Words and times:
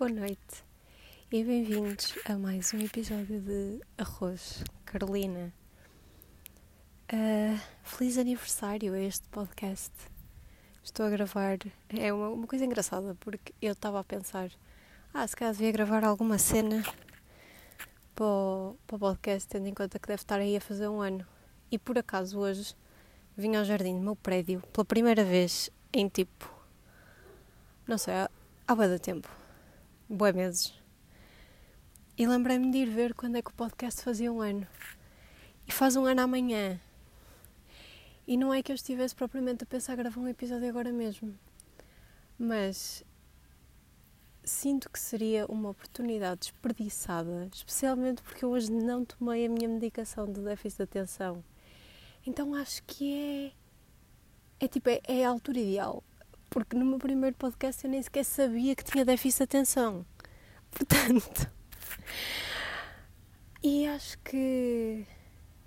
boa 0.00 0.10
noite 0.10 0.64
e 1.30 1.44
bem-vindos 1.44 2.14
a 2.24 2.38
mais 2.38 2.72
um 2.72 2.78
episódio 2.78 3.38
de 3.38 3.80
Arroz 3.98 4.64
Carolina. 4.86 5.52
Uh, 7.12 7.60
feliz 7.82 8.16
aniversário 8.16 8.94
a 8.94 8.98
este 8.98 9.28
podcast. 9.28 9.92
Estou 10.82 11.04
a 11.04 11.10
gravar. 11.10 11.58
É 11.90 12.10
uma, 12.14 12.30
uma 12.30 12.46
coisa 12.46 12.64
engraçada 12.64 13.14
porque 13.20 13.52
eu 13.60 13.72
estava 13.72 14.00
a 14.00 14.02
pensar: 14.02 14.50
ah, 15.12 15.28
se 15.28 15.36
calhar 15.36 15.52
devia 15.52 15.70
gravar 15.70 16.02
alguma 16.02 16.38
cena 16.38 16.82
para 18.14 18.24
o, 18.24 18.76
para 18.86 18.96
o 18.96 18.98
podcast, 18.98 19.50
tendo 19.50 19.68
em 19.68 19.74
conta 19.74 19.98
que 19.98 20.08
deve 20.08 20.22
estar 20.22 20.40
aí 20.40 20.56
a 20.56 20.62
fazer 20.62 20.88
um 20.88 21.02
ano. 21.02 21.26
E 21.70 21.78
por 21.78 21.98
acaso 21.98 22.38
hoje 22.38 22.74
vim 23.36 23.54
ao 23.54 23.66
jardim 23.66 23.98
do 23.98 24.02
meu 24.02 24.16
prédio 24.16 24.62
pela 24.72 24.86
primeira 24.86 25.22
vez 25.22 25.68
em 25.92 26.08
tipo. 26.08 26.50
Não 27.86 27.98
sei, 27.98 28.14
há 28.14 28.74
de 28.74 28.98
tempo. 28.98 29.39
Bué 30.12 30.32
meses. 30.32 30.74
E 32.18 32.26
lembrei-me 32.26 32.68
de 32.72 32.78
ir 32.78 32.90
ver 32.90 33.14
quando 33.14 33.36
é 33.36 33.42
que 33.42 33.50
o 33.50 33.54
podcast 33.54 34.02
fazia 34.02 34.32
um 34.32 34.40
ano. 34.40 34.66
E 35.68 35.70
faz 35.70 35.94
um 35.94 36.04
ano 36.04 36.22
amanhã. 36.22 36.80
E 38.26 38.36
não 38.36 38.52
é 38.52 38.60
que 38.60 38.72
eu 38.72 38.74
estivesse 38.74 39.14
propriamente 39.14 39.62
a 39.62 39.66
pensar 39.68 39.94
gravar 39.94 40.20
um 40.20 40.26
episódio 40.26 40.68
agora 40.68 40.90
mesmo. 40.90 41.38
Mas 42.36 43.04
sinto 44.42 44.90
que 44.90 44.98
seria 44.98 45.46
uma 45.46 45.70
oportunidade 45.70 46.40
desperdiçada, 46.40 47.48
especialmente 47.54 48.20
porque 48.20 48.44
eu 48.44 48.50
hoje 48.50 48.72
não 48.72 49.04
tomei 49.04 49.46
a 49.46 49.48
minha 49.48 49.68
medicação 49.68 50.26
de 50.26 50.40
déficit 50.40 50.78
de 50.78 50.82
atenção. 50.82 51.44
Então 52.26 52.52
acho 52.56 52.82
que 52.82 53.14
é. 54.58 54.64
É 54.64 54.66
tipo, 54.66 54.90
é, 54.90 55.00
é 55.04 55.24
a 55.24 55.28
altura 55.28 55.60
ideal 55.60 56.02
porque 56.50 56.76
no 56.76 56.84
meu 56.84 56.98
primeiro 56.98 57.36
podcast 57.36 57.84
eu 57.84 57.90
nem 57.90 58.02
sequer 58.02 58.24
sabia 58.24 58.74
que 58.74 58.82
tinha 58.82 59.04
déficit 59.04 59.38
de 59.38 59.44
atenção. 59.44 60.04
Portanto. 60.70 61.50
E 63.62 63.86
acho 63.86 64.18
que. 64.18 65.06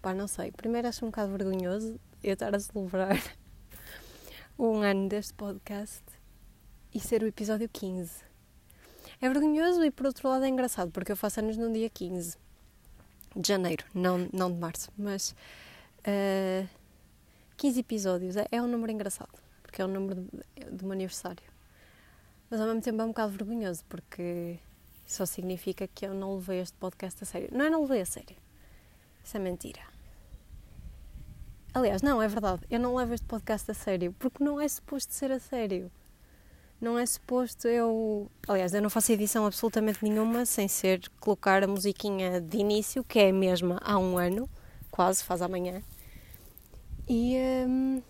Pá, 0.01 0.13
não 0.13 0.27
sei. 0.27 0.51
Primeiro 0.51 0.87
acho 0.87 1.05
um 1.05 1.09
bocado 1.09 1.31
vergonhoso 1.31 1.97
eu 2.21 2.33
estar 2.33 2.53
a 2.53 2.59
celebrar 2.59 3.17
um 4.59 4.81
ano 4.81 5.07
deste 5.07 5.33
podcast 5.33 6.03
e 6.93 6.99
ser 6.99 7.23
o 7.23 7.27
episódio 7.27 7.69
15. 7.69 8.11
É 9.21 9.29
vergonhoso 9.29 9.85
e 9.85 9.89
por 9.89 10.05
outro 10.05 10.27
lado 10.27 10.43
é 10.43 10.49
engraçado, 10.49 10.91
porque 10.91 11.13
eu 11.13 11.15
faço 11.15 11.39
anos 11.39 11.55
no 11.55 11.71
dia 11.71 11.89
15 11.89 12.37
de 13.35 13.47
janeiro, 13.47 13.85
não, 13.93 14.29
não 14.33 14.51
de 14.51 14.59
março, 14.59 14.91
mas 14.97 15.31
uh, 15.31 15.35
eh, 16.03 16.67
15 17.55 17.79
episódios 17.79 18.35
é, 18.35 18.45
é 18.51 18.61
um 18.61 18.67
número 18.67 18.91
engraçado 18.91 19.43
porque 19.73 19.81
é 19.81 19.85
o 19.85 19.87
número 19.87 20.27
do 20.71 20.83
meu 20.83 20.91
aniversário. 20.91 21.43
Mas 22.47 22.61
ao 22.61 22.67
mesmo 22.67 22.81
tempo 22.83 23.01
é 23.01 23.05
um 23.05 23.07
bocado 23.07 23.31
vergonhoso, 23.31 23.83
porque 23.89 24.59
só 25.03 25.25
significa 25.25 25.87
que 25.87 26.05
eu 26.05 26.13
não 26.13 26.35
levei 26.35 26.59
este 26.59 26.77
podcast 26.77 27.23
a 27.23 27.25
sério. 27.25 27.49
Não 27.51 27.65
é 27.65 27.71
não 27.71 27.81
levei 27.81 28.01
a 28.01 28.05
sério. 28.05 28.35
Isso 29.23 29.35
é 29.35 29.39
mentira. 29.39 29.81
Aliás, 31.73 32.03
não, 32.03 32.21
é 32.21 32.27
verdade. 32.27 32.61
Eu 32.69 32.79
não 32.79 32.95
levo 32.95 33.15
este 33.15 33.25
podcast 33.25 33.71
a 33.71 33.73
sério, 33.73 34.15
porque 34.19 34.43
não 34.43 34.61
é 34.61 34.67
suposto 34.67 35.11
ser 35.11 35.31
a 35.31 35.39
sério. 35.39 35.91
Não 36.79 36.99
é 36.99 37.03
suposto 37.03 37.67
eu. 37.67 38.29
Aliás, 38.47 38.75
eu 38.75 38.81
não 38.81 38.91
faço 38.91 39.11
edição 39.11 39.43
absolutamente 39.43 40.03
nenhuma 40.03 40.45
sem 40.45 40.67
ser 40.67 41.01
colocar 41.19 41.63
a 41.63 41.67
musiquinha 41.67 42.39
de 42.39 42.57
início, 42.59 43.03
que 43.03 43.17
é 43.17 43.29
a 43.29 43.33
mesma 43.33 43.81
há 43.83 43.97
um 43.97 44.19
ano, 44.19 44.47
quase, 44.91 45.23
faz 45.23 45.41
amanhã. 45.41 45.81
E. 47.09 47.37
Hum, 47.67 48.03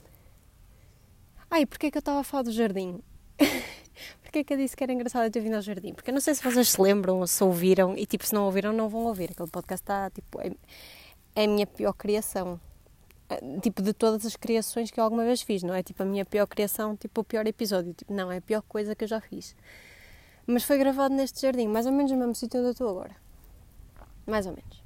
Ai, 1.56 1.68
porquê 1.68 1.86
é 1.86 1.92
que 1.92 1.98
eu 1.98 2.00
estava 2.00 2.20
a 2.20 2.24
falar 2.24 2.42
do 2.42 2.52
jardim? 2.52 3.00
porquê 4.24 4.40
é 4.40 4.44
que 4.44 4.54
eu 4.56 4.58
disse 4.58 4.76
que 4.76 4.84
era 4.84 4.92
engraçado 4.92 5.26
eu 5.26 5.30
ter 5.30 5.40
vindo 5.40 5.54
ao 5.54 5.62
jardim? 5.62 5.94
Porque 5.94 6.10
eu 6.10 6.14
não 6.16 6.20
sei 6.20 6.34
se 6.34 6.44
vocês 6.44 6.68
se 6.68 6.82
lembram 6.82 7.20
ou 7.20 7.28
se 7.28 7.44
ouviram, 7.44 7.96
e 7.96 8.08
tipo, 8.08 8.26
se 8.26 8.34
não 8.34 8.46
ouviram, 8.46 8.74
não 8.74 8.90
vão 8.90 9.06
ouvir. 9.06 9.30
Aquele 9.30 9.52
podcast 9.52 9.84
está, 9.84 10.10
tipo, 10.10 10.42
é, 10.42 10.52
é 11.36 11.44
a 11.44 11.48
minha 11.48 11.68
pior 11.68 11.94
criação. 11.94 12.60
É, 13.30 13.60
tipo, 13.60 13.84
de 13.84 13.94
todas 13.94 14.26
as 14.26 14.36
criações 14.36 14.90
que 14.90 15.00
eu 15.00 15.04
alguma 15.04 15.24
vez 15.24 15.44
fiz, 15.44 15.62
não 15.62 15.76
é? 15.76 15.84
Tipo, 15.84 16.02
a 16.02 16.08
minha 16.08 16.26
pior 16.26 16.48
criação, 16.48 16.98
tipo, 16.98 17.22
o 17.22 17.24
pior 17.24 17.46
episódio. 17.46 17.94
Tipo, 17.94 18.12
não, 18.12 18.32
é 18.32 18.38
a 18.38 18.42
pior 18.42 18.64
coisa 18.64 18.96
que 18.96 19.04
eu 19.04 19.08
já 19.08 19.22
fiz. 19.22 19.56
Mas 20.48 20.64
foi 20.64 20.80
gravado 20.80 21.14
neste 21.14 21.40
jardim, 21.40 21.68
mais 21.68 21.86
ou 21.86 21.92
menos 21.92 22.12
no 22.12 22.18
mesmo 22.18 22.34
sítio 22.34 22.62
onde 22.62 22.70
eu 22.70 22.72
estou 22.72 22.90
agora. 22.90 23.16
Mais 24.26 24.48
ou 24.48 24.54
menos. 24.54 24.80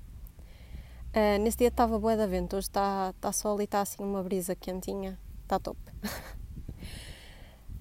Uh, 1.16 1.42
nesse 1.42 1.60
dia 1.60 1.70
estava 1.70 1.98
boa 1.98 2.18
da 2.18 2.28
vento, 2.28 2.58
hoje 2.58 2.68
está, 2.68 3.14
está 3.16 3.32
sol 3.32 3.62
e 3.62 3.64
está 3.64 3.80
assim 3.80 4.04
uma 4.04 4.22
brisa 4.22 4.54
quentinha. 4.54 5.18
Está 5.46 5.58
top. 5.60 5.80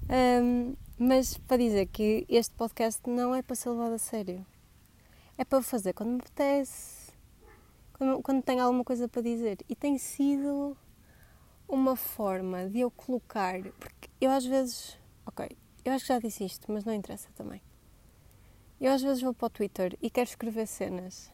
Um, 0.09 0.77
mas 0.99 1.37
para 1.37 1.56
dizer 1.56 1.87
que 1.87 2.25
este 2.28 2.55
podcast 2.55 3.03
não 3.09 3.34
é 3.34 3.43
para 3.43 3.56
ser 3.56 3.71
levado 3.71 3.94
a 3.94 3.99
sério. 3.99 4.47
É 5.37 5.44
para 5.44 5.62
fazer 5.62 5.93
quando 5.93 6.11
me 6.11 6.21
apetece, 6.21 7.12
quando, 7.93 8.22
quando 8.22 8.43
tenho 8.43 8.62
alguma 8.62 8.84
coisa 8.84 9.09
para 9.09 9.22
dizer. 9.22 9.59
E 9.69 9.75
tem 9.75 9.99
sido 9.99 10.77
uma 11.69 11.97
forma 11.97 12.69
de 12.69 12.81
eu 12.81 12.91
colocar. 12.91 13.61
Porque 13.78 14.09
eu 14.21 14.31
às 14.31 14.44
vezes. 14.47 14.99
Ok, 15.27 15.49
eu 15.84 15.93
acho 15.93 16.05
que 16.05 16.12
já 16.12 16.19
disse 16.19 16.44
isto, 16.44 16.71
mas 16.71 16.84
não 16.84 16.94
interessa 16.94 17.28
também. 17.34 17.61
Eu 18.81 18.93
às 18.93 19.03
vezes 19.03 19.23
vou 19.23 19.34
para 19.34 19.47
o 19.47 19.50
Twitter 19.50 19.97
e 20.00 20.11
quero 20.11 20.28
escrever 20.28 20.67
cenas, 20.67 21.33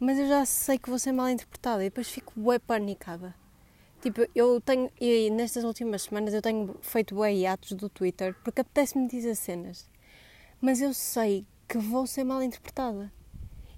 mas 0.00 0.18
eu 0.18 0.26
já 0.26 0.46
sei 0.46 0.78
que 0.78 0.88
vou 0.88 0.98
ser 0.98 1.12
mal 1.12 1.28
interpretada 1.28 1.84
e 1.84 1.90
depois 1.90 2.08
fico 2.08 2.32
bué 2.34 2.58
panicada. 2.58 3.34
Tipo, 4.00 4.26
eu 4.32 4.60
tenho, 4.60 4.90
e 5.00 5.28
nestas 5.30 5.64
últimas 5.64 6.02
semanas 6.02 6.32
eu 6.32 6.40
tenho 6.40 6.76
feito 6.82 7.18
bem 7.20 7.46
atos 7.48 7.72
do 7.72 7.88
Twitter 7.88 8.34
porque 8.44 8.60
apetece-me 8.60 9.08
dizer 9.08 9.34
cenas, 9.34 9.90
mas 10.60 10.80
eu 10.80 10.94
sei 10.94 11.44
que 11.66 11.78
vou 11.78 12.06
ser 12.06 12.22
mal 12.22 12.40
interpretada. 12.42 13.12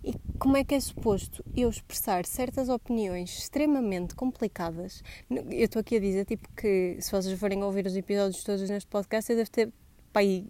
E 0.04 0.14
como 0.38 0.56
é 0.56 0.64
que 0.64 0.74
é 0.74 0.80
suposto 0.80 1.44
eu 1.56 1.68
expressar 1.68 2.24
certas 2.26 2.68
opiniões 2.68 3.38
extremamente 3.38 4.14
complicadas? 4.14 5.02
Eu 5.30 5.64
estou 5.64 5.80
aqui 5.80 5.96
a 5.96 6.00
dizer, 6.00 6.24
tipo, 6.24 6.48
que 6.54 6.96
se 7.00 7.10
vocês 7.10 7.38
forem 7.38 7.62
ouvir 7.62 7.86
os 7.86 7.96
episódios 7.96 8.42
todos 8.44 8.68
neste 8.68 8.88
podcast, 8.88 9.30
eu 9.30 9.36
devo 9.36 9.50
ter, 9.50 9.72
pá, 10.12 10.20
aí, 10.20 10.46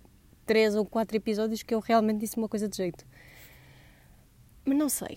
três 0.46 0.74
ou 0.74 0.84
quatro 0.84 1.16
episódios 1.16 1.62
que 1.62 1.74
eu 1.74 1.80
realmente 1.80 2.20
disse 2.20 2.36
uma 2.36 2.48
coisa 2.48 2.68
de 2.68 2.76
jeito. 2.76 3.04
Mas 4.64 4.76
não 4.76 4.88
sei 4.88 5.16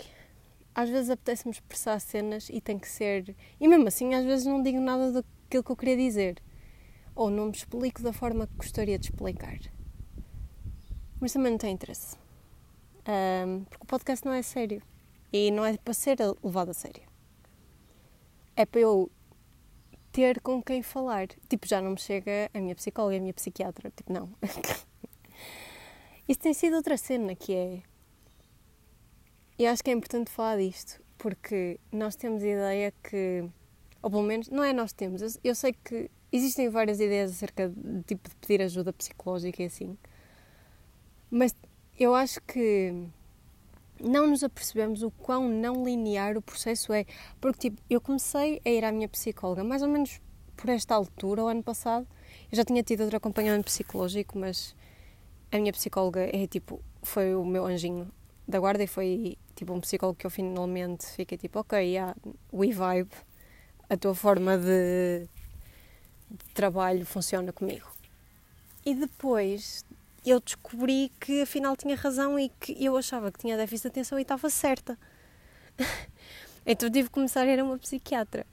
às 0.74 0.90
vezes 0.90 1.10
apetece-me 1.10 1.52
expressar 1.52 2.00
cenas 2.00 2.48
e 2.50 2.60
tem 2.60 2.78
que 2.78 2.88
ser. 2.88 3.36
E 3.60 3.68
mesmo 3.68 3.86
assim, 3.86 4.14
às 4.14 4.24
vezes 4.24 4.46
não 4.46 4.62
digo 4.62 4.80
nada 4.80 5.12
daquilo 5.12 5.62
que 5.62 5.70
eu 5.70 5.76
queria 5.76 5.96
dizer. 5.96 6.42
Ou 7.14 7.30
não 7.30 7.46
me 7.46 7.52
explico 7.52 8.02
da 8.02 8.12
forma 8.12 8.46
que 8.46 8.56
gostaria 8.56 8.98
de 8.98 9.06
explicar. 9.06 9.58
Mas 11.20 11.32
também 11.32 11.52
não 11.52 11.58
tem 11.58 11.72
interesse. 11.72 12.16
Um, 13.06 13.64
porque 13.64 13.84
o 13.84 13.86
podcast 13.86 14.26
não 14.26 14.32
é 14.32 14.42
sério. 14.42 14.82
E 15.32 15.50
não 15.50 15.64
é 15.64 15.76
para 15.76 15.94
ser 15.94 16.18
levado 16.42 16.70
a 16.70 16.74
sério. 16.74 17.02
É 18.56 18.66
para 18.66 18.80
eu 18.80 19.10
ter 20.10 20.40
com 20.40 20.60
quem 20.60 20.82
falar. 20.82 21.28
Tipo, 21.48 21.68
já 21.68 21.80
não 21.80 21.92
me 21.92 22.00
chega 22.00 22.50
a 22.52 22.60
minha 22.60 22.74
psicóloga 22.74 23.16
a 23.16 23.20
minha 23.20 23.34
psiquiatra. 23.34 23.92
Tipo, 23.94 24.12
não. 24.12 24.28
Isso 26.28 26.40
tem 26.40 26.54
sido 26.54 26.74
outra 26.76 26.96
cena 26.96 27.34
que 27.36 27.54
é 27.54 27.82
e 29.58 29.66
acho 29.66 29.82
que 29.82 29.90
é 29.90 29.92
importante 29.92 30.30
falar 30.30 30.58
disto, 30.58 31.00
porque 31.16 31.78
nós 31.92 32.16
temos 32.16 32.42
a 32.42 32.46
ideia 32.46 32.94
que, 33.02 33.48
ou 34.02 34.10
pelo 34.10 34.22
menos, 34.22 34.48
não 34.48 34.64
é 34.64 34.72
nós 34.72 34.92
temos, 34.92 35.22
eu, 35.22 35.28
eu 35.44 35.54
sei 35.54 35.72
que 35.72 36.10
existem 36.32 36.68
várias 36.68 36.98
ideias 37.00 37.30
acerca 37.30 37.68
de, 37.68 38.02
tipo, 38.02 38.28
de 38.28 38.36
pedir 38.36 38.62
ajuda 38.62 38.92
psicológica 38.92 39.62
e 39.62 39.66
assim, 39.66 39.96
mas 41.30 41.54
eu 41.98 42.14
acho 42.14 42.40
que 42.42 42.92
não 44.00 44.26
nos 44.26 44.42
apercebemos 44.42 45.02
o 45.02 45.10
quão 45.10 45.48
não 45.48 45.84
linear 45.84 46.36
o 46.36 46.42
processo 46.42 46.92
é. 46.92 47.06
Porque, 47.40 47.70
tipo, 47.70 47.82
eu 47.88 48.00
comecei 48.00 48.60
a 48.64 48.68
ir 48.68 48.84
à 48.84 48.92
minha 48.92 49.08
psicóloga 49.08 49.62
mais 49.62 49.82
ou 49.82 49.88
menos 49.88 50.20
por 50.56 50.68
esta 50.68 50.94
altura, 50.94 51.44
o 51.44 51.48
ano 51.48 51.62
passado. 51.62 52.06
Eu 52.50 52.56
já 52.56 52.64
tinha 52.64 52.82
tido 52.82 53.02
outro 53.02 53.16
acompanhamento 53.16 53.64
psicológico, 53.64 54.38
mas 54.38 54.74
a 55.50 55.58
minha 55.58 55.72
psicóloga 55.72 56.20
é 56.20 56.46
tipo, 56.46 56.80
foi 57.02 57.34
o 57.34 57.44
meu 57.44 57.64
anjinho 57.64 58.10
da 58.46 58.58
guarda 58.58 58.82
e 58.82 58.86
foi 58.86 59.38
tipo 59.54 59.72
um 59.72 59.80
psicólogo 59.80 60.18
que 60.18 60.26
eu 60.26 60.30
finalmente 60.30 61.06
fiquei 61.06 61.38
tipo, 61.38 61.58
ok, 61.60 61.78
yeah, 61.78 62.14
we 62.52 62.72
vibe, 62.72 63.10
a 63.88 63.96
tua 63.96 64.14
forma 64.14 64.58
de, 64.58 65.28
de 66.30 66.44
trabalho 66.52 67.04
funciona 67.06 67.52
comigo. 67.52 67.86
E 68.84 68.94
depois 68.94 69.84
eu 70.24 70.40
descobri 70.40 71.10
que 71.20 71.42
afinal 71.42 71.76
tinha 71.76 71.96
razão 71.96 72.38
e 72.38 72.48
que 72.48 72.82
eu 72.84 72.96
achava 72.96 73.30
que 73.30 73.38
tinha 73.38 73.56
déficit 73.56 73.84
de 73.84 73.88
atenção 73.88 74.18
e 74.18 74.22
estava 74.22 74.48
certa. 74.50 74.98
então 76.66 76.90
tive 76.90 77.08
que 77.08 77.14
começar 77.14 77.42
a 77.42 77.46
ir 77.46 77.60
a 77.60 77.64
uma 77.64 77.78
psiquiatra. 77.78 78.46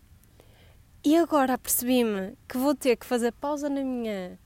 E 1.04 1.18
agora 1.18 1.58
percebi-me 1.58 2.38
que 2.48 2.58
vou 2.58 2.76
ter 2.76 2.96
que 2.96 3.06
fazer 3.06 3.32
pausa 3.34 3.70
na 3.70 3.82
minha 3.84 4.38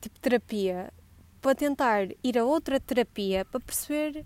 tipo 0.00 0.18
terapia 0.18 0.92
para 1.40 1.54
tentar 1.54 2.08
ir 2.22 2.38
a 2.38 2.44
outra 2.44 2.80
terapia 2.80 3.44
para 3.44 3.60
perceber 3.60 4.24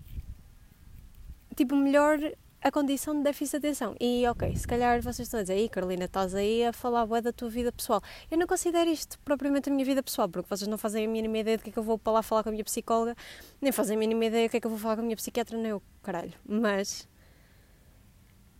tipo, 1.57 1.75
melhor 1.75 2.19
a 2.61 2.71
condição 2.71 3.15
de 3.15 3.23
déficit 3.23 3.59
de 3.59 3.67
atenção. 3.67 3.95
E 3.99 4.25
ok, 4.27 4.55
se 4.55 4.67
calhar 4.67 5.01
vocês 5.01 5.27
estão 5.27 5.39
a 5.39 5.43
dizer, 5.43 5.53
aí 5.53 5.67
Carolina, 5.67 6.05
estás 6.05 6.35
aí 6.35 6.63
a 6.65 6.71
falar 6.71 7.05
bué 7.05 7.21
da 7.21 7.33
tua 7.33 7.49
vida 7.49 7.71
pessoal. 7.71 8.01
Eu 8.29 8.37
não 8.37 8.47
considero 8.47 8.89
isto 8.89 9.19
propriamente 9.19 9.69
a 9.69 9.73
minha 9.73 9.85
vida 9.85 10.03
pessoal, 10.03 10.29
porque 10.29 10.47
vocês 10.49 10.67
não 10.67 10.77
fazem 10.77 11.05
a 11.05 11.09
mínima 11.09 11.37
ideia 11.39 11.57
do 11.57 11.63
que 11.63 11.69
é 11.69 11.73
que 11.73 11.79
eu 11.79 11.83
vou 11.83 11.97
para 11.97 12.13
lá 12.13 12.23
falar 12.23 12.43
com 12.43 12.49
a 12.49 12.51
minha 12.51 12.63
psicóloga, 12.63 13.15
nem 13.59 13.71
fazem 13.71 13.95
a 13.97 13.99
mínima 13.99 14.25
ideia 14.25 14.47
do 14.47 14.51
que 14.51 14.57
é 14.57 14.59
que 14.61 14.67
eu 14.67 14.71
vou 14.71 14.79
falar 14.79 14.95
com 14.95 15.01
a 15.01 15.05
minha 15.05 15.15
psiquiatra, 15.15 15.57
nem 15.57 15.71
eu, 15.71 15.81
caralho. 16.03 16.33
Mas 16.45 17.07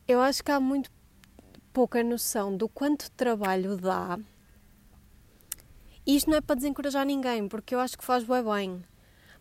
eu 0.07 0.19
acho 0.21 0.43
que 0.43 0.51
há 0.51 0.59
muito 0.59 0.89
pouca 1.73 2.03
noção 2.03 2.55
do 2.55 2.67
quanto 2.67 3.11
trabalho 3.11 3.77
dá. 3.77 4.17
E 6.05 6.15
isto 6.15 6.29
não 6.29 6.37
é 6.37 6.41
para 6.41 6.55
desencorajar 6.55 7.05
ninguém, 7.05 7.47
porque 7.47 7.75
eu 7.75 7.79
acho 7.79 7.97
que 7.97 8.03
faz 8.03 8.23
bué 8.23 8.41
bem. 8.41 8.83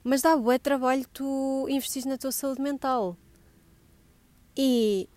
Mas 0.02 0.22
dá 0.22 0.36
bué 0.36 0.58
trabalho 0.58 1.06
tu 1.12 1.66
investir 1.68 2.04
na 2.06 2.18
tua 2.18 2.32
saúde 2.32 2.60
mental. 2.60 3.16
E 4.56 5.08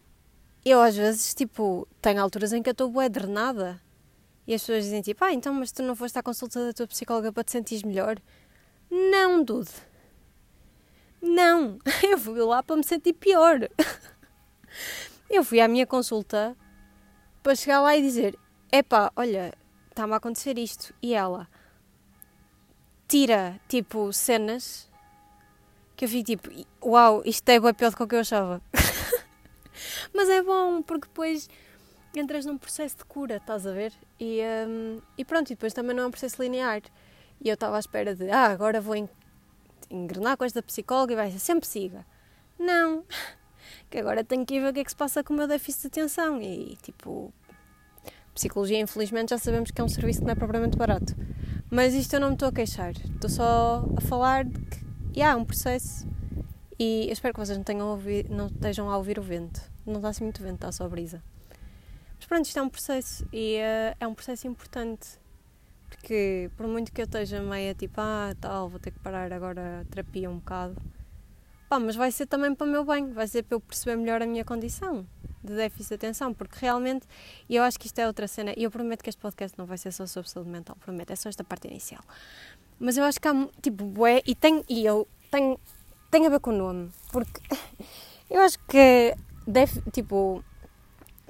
eu 0.66 0.82
às 0.82 0.96
vezes, 0.96 1.34
tipo, 1.34 1.88
tenho 2.02 2.22
alturas 2.22 2.52
em 2.54 2.62
que 2.62 2.70
eu 2.70 2.74
estou 2.74 2.90
bué 2.90 3.08
drenada. 3.08 3.82
E 4.46 4.54
as 4.54 4.62
pessoas 4.62 4.84
dizem 4.84 5.02
tipo, 5.02 5.24
ah, 5.24 5.34
então, 5.34 5.54
mas 5.54 5.72
tu 5.72 5.84
não 5.84 5.96
foste 5.96 6.18
à 6.18 6.24
consulta 6.24 6.66
da 6.66 6.74
tua 6.74 6.88
psicóloga 6.88 7.32
para 7.32 7.44
te 7.44 7.52
sentir 7.52 7.86
melhor? 7.86 8.20
Não, 8.90 9.44
dude. 9.44 9.70
Não. 11.22 11.78
Eu 12.04 12.18
fui 12.18 12.42
lá 12.42 12.64
para 12.64 12.76
me 12.76 12.84
sentir 12.84 13.14
pior. 13.14 13.60
Eu 15.30 15.44
fui 15.44 15.62
à 15.62 15.68
minha 15.68 15.86
consulta 15.86 16.58
para 17.44 17.56
chegar 17.56 17.82
lá 17.82 17.96
e 17.96 18.02
dizer, 18.02 18.38
epá, 18.72 19.12
olha, 19.16 19.54
está-me 19.90 20.14
a 20.14 20.18
acontecer 20.18 20.58
isto. 20.58 20.94
E 21.02 21.14
ela 21.14 21.48
tira, 23.08 23.60
tipo, 23.68 24.12
cenas 24.12 24.90
que 25.96 26.06
eu 26.06 26.10
fico 26.10 26.24
tipo, 26.24 26.50
uau, 26.82 27.22
isto 27.26 27.50
é 27.50 27.60
bem 27.60 27.74
pior 27.74 27.92
do 27.92 28.08
que 28.08 28.16
eu 28.16 28.20
achava. 28.20 28.62
Mas 30.14 30.30
é 30.30 30.42
bom, 30.42 30.82
porque 30.82 31.08
depois 31.08 31.50
entras 32.16 32.46
num 32.46 32.58
processo 32.58 32.98
de 32.98 33.06
cura, 33.06 33.38
estás 33.38 33.68
a 33.68 33.72
ver? 33.72 33.94
E, 34.20 34.42
um, 34.68 35.02
e 35.18 35.24
pronto, 35.24 35.52
e 35.52 35.56
depois 35.56 35.74
também 35.74 35.96
não 35.96 36.04
é 36.04 36.08
um 36.08 36.12
processo 36.12 36.42
linear. 36.42 36.82
E 37.42 37.50
eu 37.50 37.54
estava 37.54 37.78
à 37.78 37.80
espera 37.80 38.16
de, 38.16 38.30
ah, 38.30 38.48
agora 38.48 38.82
vou 38.82 38.96
engrenar 39.90 40.38
com 40.38 40.44
esta 40.44 40.62
psicóloga 40.62 41.14
e 41.14 41.16
vai 41.16 41.32
ser 41.32 41.40
sempre 41.40 41.68
siga. 41.68 42.06
Não, 42.58 43.04
que 43.90 43.98
agora 43.98 44.24
tenho 44.24 44.46
que 44.46 44.56
ir 44.56 44.62
ver 44.62 44.70
o 44.70 44.74
que 44.74 44.80
é 44.80 44.84
que 44.84 44.92
se 44.92 44.98
passa 44.98 45.24
com 45.24 45.34
o 45.34 45.38
meu 45.38 45.48
déficit 45.48 45.84
de 45.84 45.88
atenção. 45.88 46.42
E 46.42 46.78
tipo, 46.82 47.34
psicologia, 48.34 48.80
infelizmente, 48.80 49.30
já 49.30 49.38
sabemos 49.38 49.72
que 49.72 49.80
é 49.80 49.84
um 49.84 49.90
serviço 49.90 50.20
que 50.20 50.26
não 50.26 50.34
é 50.34 50.36
propriamente 50.36 50.78
barato. 50.78 51.16
Mas 51.70 51.94
isto 51.94 52.14
eu 52.16 52.20
não 52.20 52.30
me 52.30 52.34
estou 52.34 52.50
a 52.50 52.52
queixar, 52.52 52.92
estou 52.92 53.30
só 53.30 53.86
a 53.96 54.02
falar 54.02 54.44
de 54.44 54.60
que, 54.60 54.80
yeah, 55.16 55.38
é 55.38 55.42
um 55.42 55.46
processo 55.46 56.08
e 56.80 57.08
eu 57.08 57.14
espero 57.14 57.34
que 57.34 57.40
vocês 57.42 57.58
não, 57.58 57.64
tenham 57.64 58.00
não 58.30 58.48
estejam 58.48 58.90
a 58.90 58.98
ouvir 58.98 59.20
o 59.20 59.22
vento. 59.22 59.62
Não 59.86 59.98
está 59.98 60.10
assim 60.10 60.24
muito 60.24 60.42
vento, 60.42 60.56
está 60.56 60.72
só 60.72 60.88
brisa. 60.88 61.22
Mas 62.18 62.26
pronto, 62.26 62.46
isto 62.46 62.58
é 62.58 62.62
um 62.62 62.70
processo 62.70 63.28
e 63.34 63.58
uh, 63.58 63.96
é 64.00 64.08
um 64.08 64.14
processo 64.14 64.48
importante. 64.48 65.20
Porque 65.90 66.50
por 66.56 66.68
muito 66.68 66.92
que 66.92 67.02
eu 67.02 67.06
esteja 67.06 67.42
meio 67.42 67.76
tipo, 67.76 68.00
ah, 68.00 68.34
tal, 68.40 68.70
vou 68.70 68.80
ter 68.80 68.92
que 68.92 69.00
parar 69.00 69.34
agora 69.34 69.82
a 69.82 69.86
terapia 69.86 70.30
um 70.30 70.38
bocado. 70.38 70.76
Pá, 71.68 71.80
mas 71.80 71.96
vai 71.96 72.12
ser 72.12 72.26
também 72.26 72.56
para 72.56 72.66
o 72.66 72.70
meu 72.70 72.86
bem, 72.86 73.12
vai 73.12 73.28
ser 73.28 73.44
para 73.44 73.56
eu 73.56 73.60
perceber 73.60 73.96
melhor 73.96 74.22
a 74.22 74.26
minha 74.26 74.46
condição 74.46 75.06
de 75.44 75.56
déficit 75.56 75.90
de 75.90 75.96
atenção, 75.96 76.34
porque 76.34 76.58
realmente, 76.60 77.06
e 77.48 77.56
eu 77.56 77.64
acho 77.64 77.80
que 77.80 77.86
isto 77.86 78.00
é 78.00 78.08
outra 78.08 78.28
cena, 78.28 78.54
e 78.58 78.64
eu 78.64 78.72
prometo 78.72 79.04
que 79.04 79.10
este 79.10 79.22
podcast 79.22 79.58
não 79.58 79.66
vai 79.66 79.78
ser 79.78 79.92
só 79.92 80.06
sobre 80.06 80.30
saúde 80.30 80.50
mental, 80.50 80.76
prometo, 80.78 81.12
é 81.12 81.16
só 81.16 81.30
esta 81.30 81.44
parte 81.44 81.68
inicial. 81.68 82.04
Mas 82.80 82.98
eu 82.98 83.04
acho 83.04 83.22
que 83.22 83.28
há, 83.28 83.48
tipo, 83.62 83.86
bué, 83.86 84.22
e, 84.26 84.34
tenho, 84.34 84.64
e 84.68 84.84
eu 84.84 85.08
tenho 85.30 85.60
tem 86.10 86.26
a 86.26 86.30
ver 86.30 86.40
com 86.40 86.52
o 86.52 86.58
nome, 86.58 86.90
porque 87.12 87.42
eu 88.30 88.42
acho 88.42 88.58
que, 88.68 89.16
def, 89.48 89.78
tipo, 89.92 90.44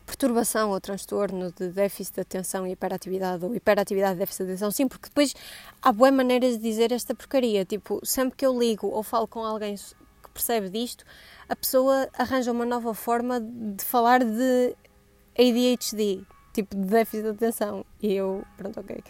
perturbação 0.09 0.71
ou 0.71 0.81
transtorno 0.81 1.51
de 1.51 1.69
déficit 1.69 2.15
de 2.15 2.21
atenção 2.21 2.65
e 2.65 2.71
hiperatividade, 2.71 3.45
ou 3.45 3.53
hiperatividade 3.55 4.15
e 4.15 4.19
déficit 4.19 4.45
de 4.45 4.51
atenção, 4.51 4.71
sim, 4.71 4.87
porque 4.87 5.07
depois 5.09 5.35
há 5.81 5.91
boas 5.91 6.11
maneiras 6.11 6.57
de 6.57 6.63
dizer 6.63 6.91
esta 6.91 7.13
porcaria. 7.13 7.63
Tipo, 7.63 7.99
sempre 8.03 8.35
que 8.35 8.45
eu 8.45 8.57
ligo 8.57 8.87
ou 8.87 9.03
falo 9.03 9.27
com 9.27 9.43
alguém 9.43 9.75
que 9.75 10.29
percebe 10.33 10.69
disto, 10.69 11.05
a 11.47 11.55
pessoa 11.55 12.09
arranja 12.17 12.51
uma 12.51 12.65
nova 12.65 12.93
forma 12.93 13.39
de 13.39 13.83
falar 13.83 14.23
de 14.23 14.75
ADHD, 15.37 16.25
tipo 16.53 16.75
de 16.75 16.85
déficit 16.85 17.23
de 17.23 17.29
atenção. 17.29 17.85
E 18.01 18.13
eu, 18.13 18.43
pronto, 18.57 18.79
ok. 18.79 19.03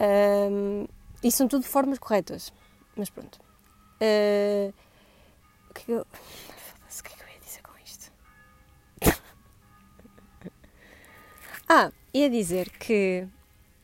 Um, 0.00 0.86
e 1.22 1.30
são 1.30 1.48
tudo 1.48 1.64
formas 1.64 1.98
corretas, 1.98 2.52
mas 2.96 3.10
pronto. 3.10 3.47
Uh, 4.00 4.72
o 5.70 5.74
que 5.74 5.82
é 5.82 5.84
que 5.84 5.92
eu. 5.92 6.00
O 6.00 7.02
que 7.02 7.12
é 7.12 7.16
que 7.16 7.22
eu 7.22 7.28
ia 7.28 7.40
dizer 7.40 7.62
com 7.62 7.72
isto? 7.84 8.12
ah, 11.68 11.92
ia 12.14 12.30
dizer 12.30 12.70
que 12.70 13.26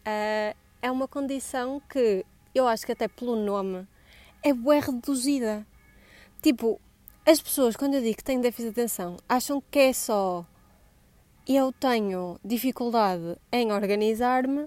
uh, 0.07 0.57
é 0.83 0.91
uma 0.91 1.09
condição 1.09 1.81
que 1.89 2.25
eu 2.55 2.69
acho 2.69 2.87
que 2.87 2.93
até 2.93 3.09
pelo 3.09 3.37
nome 3.37 3.87
é 4.43 4.53
bem 4.53 4.81
reduzida. 4.81 5.67
Tipo, 6.43 6.81
as 7.27 7.41
pessoas, 7.41 7.75
quando 7.75 7.95
eu 7.95 8.03
digo 8.03 8.19
que 8.19 8.25
tenho 8.25 8.43
déficit 8.43 8.75
de 8.75 8.81
atenção, 8.81 9.17
acham 9.29 9.63
que 9.71 9.79
é 9.79 9.93
só 9.93 10.47
eu 11.47 11.73
tenho 11.73 12.39
dificuldade 12.45 13.37
em 13.51 13.73
organizar-me 13.73 14.67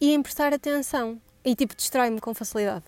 e 0.00 0.12
em 0.12 0.22
prestar 0.22 0.52
atenção. 0.52 1.20
E 1.44 1.54
tipo, 1.54 1.74
distrai-me 1.74 2.20
com 2.20 2.34
facilidade. 2.34 2.84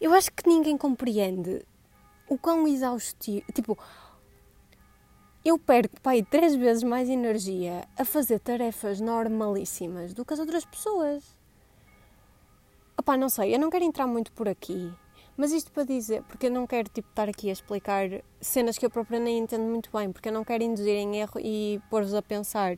Eu 0.00 0.12
acho 0.12 0.32
que 0.32 0.48
ninguém 0.48 0.76
compreende 0.76 1.64
o 2.28 2.38
quão 2.38 2.66
exaustivo. 2.66 3.44
Tipo, 3.52 3.78
eu 5.44 5.58
perco, 5.58 6.00
pai, 6.00 6.22
três 6.22 6.54
vezes 6.54 6.82
mais 6.82 7.08
energia 7.08 7.86
a 7.96 8.04
fazer 8.04 8.38
tarefas 8.38 9.00
normalíssimas 9.00 10.14
do 10.14 10.24
que 10.24 10.32
as 10.32 10.40
outras 10.40 10.64
pessoas. 10.64 11.36
Opá, 12.96 13.16
não 13.16 13.28
sei, 13.28 13.54
eu 13.54 13.58
não 13.58 13.70
quero 13.70 13.84
entrar 13.84 14.06
muito 14.06 14.30
por 14.32 14.48
aqui, 14.48 14.92
mas 15.36 15.50
isto 15.50 15.72
para 15.72 15.82
dizer, 15.82 16.22
porque 16.24 16.46
eu 16.46 16.50
não 16.50 16.66
quero 16.66 16.88
tipo, 16.88 17.08
estar 17.08 17.28
aqui 17.28 17.48
a 17.48 17.52
explicar 17.52 18.08
cenas 18.40 18.78
que 18.78 18.86
eu 18.86 18.90
própria 18.90 19.18
nem 19.18 19.38
entendo 19.38 19.64
muito 19.64 19.90
bem, 19.90 20.12
porque 20.12 20.28
eu 20.28 20.32
não 20.32 20.44
quero 20.44 20.62
induzir 20.62 20.94
em 20.94 21.16
erro 21.16 21.40
e 21.40 21.80
pôr-vos 21.90 22.14
a 22.14 22.22
pensar: 22.22 22.76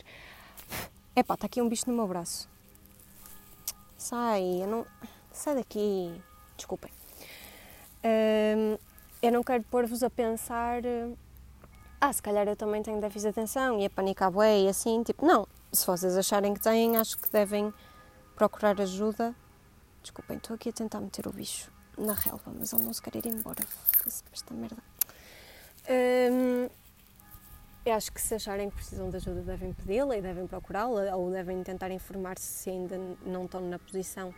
epá, 1.15 1.35
está 1.35 1.47
aqui 1.47 1.61
um 1.61 1.69
bicho 1.69 1.91
no 1.91 1.97
meu 1.97 2.07
braço. 2.07 2.49
Sai, 3.99 4.63
eu 4.63 4.67
não. 4.67 4.87
Sai 5.33 5.57
daqui. 5.57 6.15
Desculpem 6.57 6.91
eu 9.23 9.33
não 9.33 9.43
quero 9.43 9.63
pôr-vos 9.65 10.03
a 10.03 10.11
pensar, 10.11 10.83
ah, 12.01 12.13
se 12.13 12.23
calhar 12.23 12.47
eu 12.47 12.57
também 12.57 12.83
tenho 12.83 13.01
déficit 13.01 13.23
de 13.33 13.41
atenção 13.41 13.81
e 13.81 13.87
a 13.87 13.91
panicar 13.91 14.31
bué 14.31 14.61
e 14.61 14.69
assim, 14.69 15.03
tipo, 15.03 15.25
não. 15.25 15.47
Se 15.73 15.87
vocês 15.87 16.17
acharem 16.17 16.53
que 16.53 16.61
têm, 16.61 16.97
acho 16.97 17.17
que 17.19 17.31
devem 17.31 17.73
procurar 18.37 18.81
ajuda. 18.81 19.35
Desculpem, 20.03 20.37
estou 20.37 20.55
aqui 20.55 20.69
a 20.69 20.73
tentar 20.73 21.01
meter 21.01 21.27
o 21.27 21.33
bicho 21.33 21.73
na 21.97 22.13
relva, 22.13 22.53
mas 22.59 22.73
ele 22.73 22.83
não 22.83 22.93
se 22.93 23.01
quer 23.01 23.17
ir 23.17 23.27
embora. 23.27 23.65
Esta 24.07 24.53
merda. 24.53 24.77
Um, 25.89 26.69
eu 27.87 27.95
acho 27.95 28.13
que 28.13 28.21
se 28.21 28.35
acharem 28.35 28.71
que 28.71 28.77
precisam 28.77 29.11
de 29.11 29.17
ajuda, 29.17 29.43
devem 29.43 29.73
pedi-la 29.73 30.17
e 30.17 30.23
devem 30.23 30.47
procurá-la 30.47 31.15
ou 31.17 31.31
devem 31.31 31.63
tentar 31.63 31.91
informar-se 31.91 32.47
se 32.47 32.71
ainda 32.71 32.99
não 33.25 33.45
estão 33.45 33.61
na 33.61 33.79
posição 33.79 34.35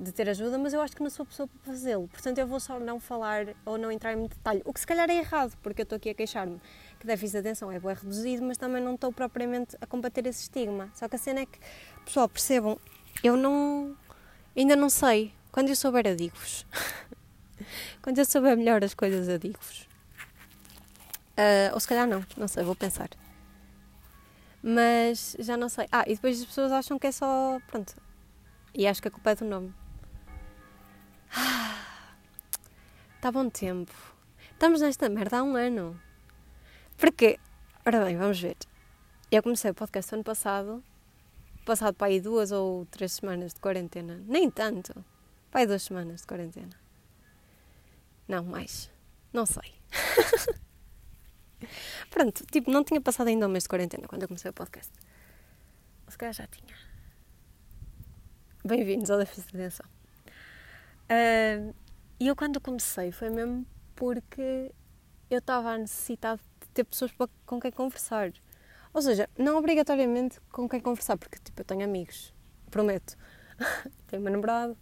de 0.00 0.12
ter 0.12 0.28
ajuda, 0.30 0.56
mas 0.56 0.72
eu 0.72 0.80
acho 0.80 0.96
que 0.96 1.02
não 1.02 1.10
sou 1.10 1.26
pessoa 1.26 1.46
para 1.46 1.72
fazê-lo. 1.72 2.08
Portanto, 2.08 2.38
eu 2.38 2.46
vou 2.46 2.58
só 2.58 2.80
não 2.80 2.98
falar 2.98 3.48
ou 3.66 3.76
não 3.76 3.92
entrar 3.92 4.14
em 4.14 4.26
detalhe. 4.26 4.62
O 4.64 4.72
que 4.72 4.80
se 4.80 4.86
calhar 4.86 5.10
é 5.10 5.16
errado, 5.16 5.56
porque 5.62 5.82
eu 5.82 5.84
estou 5.84 5.96
aqui 5.96 6.08
a 6.08 6.14
queixar-me 6.14 6.58
que 6.98 7.06
déficit 7.06 7.32
de 7.32 7.38
atenção 7.48 7.70
é 7.70 7.78
bem 7.78 7.94
reduzido, 7.94 8.42
mas 8.42 8.56
também 8.56 8.82
não 8.82 8.94
estou 8.94 9.12
propriamente 9.12 9.76
a 9.78 9.86
combater 9.86 10.26
esse 10.26 10.42
estigma. 10.42 10.90
Só 10.94 11.06
que 11.06 11.16
a 11.16 11.18
cena 11.18 11.40
é 11.40 11.46
que, 11.46 11.58
pessoal, 12.04 12.28
percebam, 12.28 12.78
eu 13.22 13.36
não. 13.36 13.94
ainda 14.56 14.74
não 14.74 14.88
sei. 14.88 15.34
Quando 15.52 15.68
eu 15.68 15.76
souber, 15.76 16.06
eu 16.06 16.16
digo-vos. 16.16 16.64
Quando 18.00 18.18
eu 18.18 18.24
souber 18.24 18.56
melhor 18.56 18.82
as 18.82 18.94
coisas, 18.94 19.28
eu 19.28 19.38
digo-vos. 19.38 19.82
Uh, 21.32 21.74
ou 21.74 21.80
se 21.80 21.88
calhar 21.88 22.06
não, 22.06 22.24
não 22.36 22.48
sei, 22.48 22.64
vou 22.64 22.74
pensar. 22.74 23.10
Mas 24.62 25.36
já 25.38 25.56
não 25.56 25.68
sei. 25.68 25.86
Ah, 25.92 26.04
e 26.06 26.14
depois 26.14 26.40
as 26.40 26.46
pessoas 26.46 26.72
acham 26.72 26.98
que 26.98 27.06
é 27.06 27.12
só. 27.12 27.60
Pronto. 27.66 27.94
E 28.74 28.86
acho 28.86 29.02
que 29.02 29.08
a 29.08 29.10
culpa 29.10 29.30
é 29.30 29.34
do 29.34 29.44
nome. 29.44 29.74
Está 33.16 33.30
bom 33.30 33.48
tempo. 33.48 33.92
Estamos 34.52 34.80
nesta 34.80 35.08
merda 35.08 35.38
há 35.38 35.42
um 35.42 35.56
ano. 35.56 36.00
Porquê? 36.96 37.38
Ora 37.86 38.04
bem, 38.04 38.16
vamos 38.16 38.40
ver. 38.40 38.56
Eu 39.30 39.42
comecei 39.42 39.70
o 39.70 39.74
podcast 39.74 40.14
ano 40.14 40.24
passado, 40.24 40.82
passado 41.64 41.94
para 41.94 42.08
aí 42.08 42.20
duas 42.20 42.50
ou 42.50 42.84
três 42.86 43.12
semanas 43.12 43.54
de 43.54 43.60
quarentena. 43.60 44.22
Nem 44.26 44.50
tanto. 44.50 45.04
Para 45.50 45.60
aí 45.60 45.66
duas 45.66 45.82
semanas 45.82 46.22
de 46.22 46.26
quarentena. 46.26 46.76
Não, 48.26 48.44
mais. 48.44 48.90
Não 49.32 49.46
sei. 49.46 49.74
Pronto, 52.10 52.44
tipo, 52.46 52.70
não 52.70 52.82
tinha 52.82 53.00
passado 53.00 53.28
ainda 53.28 53.46
um 53.46 53.50
mês 53.50 53.64
de 53.64 53.68
quarentena 53.68 54.08
quando 54.08 54.22
eu 54.22 54.28
comecei 54.28 54.50
o 54.50 54.54
podcast. 54.54 54.92
Se 56.08 56.18
calhar 56.18 56.32
já 56.32 56.46
tinha. 56.46 56.74
Bem-vindos 58.64 59.10
ao 59.10 59.18
Déficit 59.18 59.52
de 59.52 59.58
Atenção. 59.58 59.99
Uh, 61.10 61.74
e 62.20 62.28
eu 62.28 62.36
quando 62.36 62.60
comecei 62.60 63.10
foi 63.10 63.30
mesmo 63.30 63.66
porque 63.96 64.72
eu 65.28 65.38
estava 65.38 65.70
a 65.70 65.78
necessitar 65.78 66.36
de 66.36 66.68
ter 66.68 66.84
pessoas 66.84 67.12
com 67.44 67.60
quem 67.60 67.72
conversar. 67.72 68.32
Ou 68.92 69.02
seja, 69.02 69.28
não 69.36 69.56
obrigatoriamente 69.56 70.40
com 70.50 70.68
quem 70.68 70.80
conversar, 70.80 71.16
porque 71.16 71.38
tipo, 71.38 71.60
eu 71.60 71.64
tenho 71.64 71.84
amigos, 71.84 72.32
prometo. 72.70 73.16
tenho 74.06 74.22
meu 74.22 74.32
namorado 74.32 74.76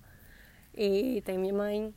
e 0.75 1.23
tenho 1.23 1.40
minha 1.40 1.54
mãe. 1.54 1.94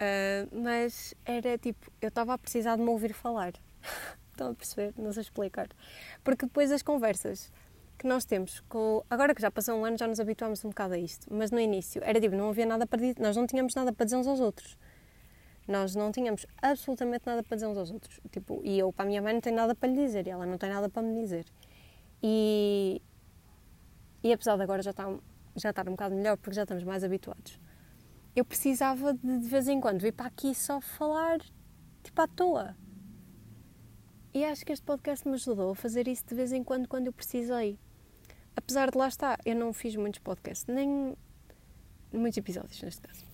Uh, 0.00 0.62
mas 0.62 1.14
era 1.24 1.58
tipo, 1.58 1.90
eu 2.00 2.08
estava 2.08 2.34
a 2.34 2.38
precisar 2.38 2.76
de 2.76 2.82
me 2.82 2.88
ouvir 2.88 3.12
falar. 3.12 3.52
Estão 4.32 4.52
a 4.52 4.54
perceber? 4.54 4.94
Não 4.96 5.12
sei 5.12 5.22
explicar. 5.22 5.68
Porque 6.24 6.46
depois 6.46 6.70
as 6.72 6.82
conversas 6.82 7.52
que 8.00 8.06
nós 8.06 8.24
temos 8.24 8.60
com. 8.60 9.04
Agora 9.10 9.34
que 9.34 9.42
já 9.42 9.50
passou 9.50 9.78
um 9.78 9.84
ano, 9.84 9.98
já 9.98 10.06
nos 10.08 10.18
habituámos 10.18 10.64
um 10.64 10.70
bocado 10.70 10.94
a 10.94 10.98
isto. 10.98 11.26
Mas 11.30 11.50
no 11.50 11.60
início 11.60 12.00
era 12.02 12.18
tipo, 12.18 12.34
não 12.34 12.48
havia 12.48 12.64
nada 12.64 12.86
para 12.86 12.98
dizer, 12.98 13.20
nós 13.20 13.36
não 13.36 13.46
tínhamos 13.46 13.74
nada 13.74 13.92
para 13.92 14.04
dizer 14.04 14.16
uns 14.16 14.26
aos 14.26 14.40
outros. 14.40 14.78
Nós 15.68 15.94
não 15.94 16.10
tínhamos 16.10 16.46
absolutamente 16.62 17.26
nada 17.26 17.42
para 17.42 17.54
dizer 17.56 17.66
uns 17.66 17.76
aos 17.76 17.90
outros. 17.90 18.18
Tipo, 18.30 18.62
e 18.64 18.78
eu 18.78 18.90
para 18.90 19.04
a 19.04 19.08
minha 19.08 19.20
mãe 19.20 19.34
não 19.34 19.40
tenho 19.42 19.54
nada 19.54 19.74
para 19.74 19.90
lhe 19.90 19.96
dizer 19.96 20.26
e 20.26 20.30
ela 20.30 20.46
não 20.46 20.56
tem 20.56 20.70
nada 20.70 20.88
para 20.88 21.02
me 21.02 21.20
dizer. 21.20 21.44
E, 22.22 23.02
e 24.24 24.32
apesar 24.32 24.56
de 24.56 24.62
agora 24.62 24.80
já 24.80 24.92
estar, 24.92 25.14
já 25.54 25.68
estar 25.68 25.86
um 25.86 25.92
bocado 25.92 26.14
melhor, 26.14 26.38
porque 26.38 26.56
já 26.56 26.62
estamos 26.62 26.82
mais 26.82 27.04
habituados, 27.04 27.60
eu 28.34 28.46
precisava 28.46 29.12
de, 29.12 29.40
de 29.40 29.46
vez 29.46 29.68
em 29.68 29.78
quando 29.78 30.00
vir 30.00 30.12
para 30.12 30.26
aqui 30.26 30.54
só 30.54 30.80
falar, 30.80 31.38
tipo, 32.02 32.22
à 32.22 32.26
toa. 32.26 32.74
E 34.32 34.42
acho 34.42 34.64
que 34.64 34.72
este 34.72 34.86
podcast 34.86 35.28
me 35.28 35.34
ajudou 35.34 35.72
a 35.72 35.74
fazer 35.74 36.08
isso 36.08 36.24
de 36.26 36.34
vez 36.34 36.50
em 36.50 36.64
quando, 36.64 36.88
quando 36.88 37.08
eu 37.08 37.12
precisei. 37.12 37.78
Apesar 38.56 38.90
de 38.90 38.98
lá 38.98 39.08
estar, 39.08 39.38
eu 39.44 39.54
não 39.56 39.72
fiz 39.72 39.96
muitos 39.96 40.20
podcasts, 40.20 40.66
nem 40.66 41.16
muitos 42.12 42.36
episódios 42.36 42.80
neste 42.82 43.00
caso. 43.00 43.24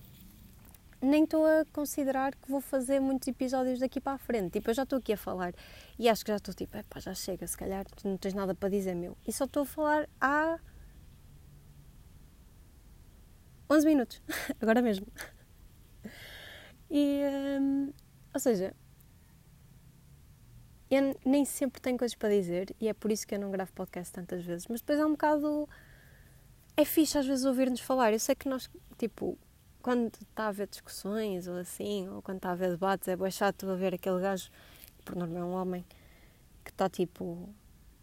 Nem 1.01 1.25
estou 1.25 1.45
a 1.45 1.63
considerar 1.71 2.35
que 2.35 2.49
vou 2.49 2.59
fazer 2.59 2.99
muitos 2.99 3.27
episódios 3.27 3.79
daqui 3.79 4.01
para 4.01 4.13
a 4.13 4.17
frente. 4.17 4.53
Tipo, 4.53 4.69
eu 4.71 4.73
já 4.73 4.83
estou 4.83 4.97
aqui 4.97 5.13
a 5.13 5.17
falar 5.17 5.53
e 5.99 6.09
acho 6.09 6.25
que 6.25 6.31
já 6.31 6.37
estou 6.37 6.53
tipo, 6.53 6.75
epá, 6.75 6.99
já 6.99 7.13
chega, 7.13 7.45
se 7.45 7.55
calhar 7.55 7.85
tu 7.85 8.07
não 8.07 8.17
tens 8.17 8.33
nada 8.33 8.55
para 8.55 8.69
dizer, 8.69 8.95
meu. 8.95 9.15
E 9.27 9.31
só 9.31 9.45
estou 9.45 9.63
a 9.63 9.65
falar 9.65 10.09
há 10.19 10.59
11 13.69 13.85
minutos, 13.85 14.21
agora 14.59 14.81
mesmo. 14.81 15.05
E, 16.89 17.21
hum, 17.61 17.93
ou 18.33 18.39
seja, 18.39 18.73
eu 20.89 21.19
nem 21.25 21.43
sempre 21.43 21.81
tenho 21.81 21.97
coisas 21.97 22.15
para 22.15 22.29
dizer 22.29 22.73
e 22.79 22.87
é 22.87 22.93
por 22.93 23.11
isso 23.11 23.27
que 23.27 23.35
eu 23.35 23.39
não 23.39 23.51
gravo 23.51 23.71
podcast 23.73 24.13
tantas 24.13 24.43
vezes. 24.43 24.67
Mas 24.67 24.81
depois 24.81 24.99
é 24.99 25.05
um 25.05 25.11
bocado. 25.11 25.67
É 26.75 26.85
fixe 26.85 27.17
às 27.17 27.25
vezes 27.25 27.43
ouvir-nos 27.43 27.81
falar. 27.81 28.13
Eu 28.13 28.19
sei 28.19 28.35
que 28.35 28.47
nós, 28.47 28.69
tipo, 28.97 29.37
quando 29.81 30.11
está 30.21 30.43
a 30.43 30.47
haver 30.47 30.67
discussões 30.67 31.47
ou 31.47 31.55
assim, 31.55 32.07
ou 32.09 32.21
quando 32.21 32.37
está 32.37 32.49
a 32.49 32.51
haver 32.53 32.71
debates, 32.71 33.07
é 33.07 33.15
bem 33.15 33.31
chato 33.31 33.69
a 33.69 33.75
ver 33.75 33.95
aquele 33.95 34.19
gajo, 34.21 34.49
por 35.03 35.15
norma 35.15 35.39
é 35.39 35.43
um 35.43 35.53
homem, 35.53 35.85
que 36.63 36.71
está 36.71 36.89
tipo. 36.89 37.49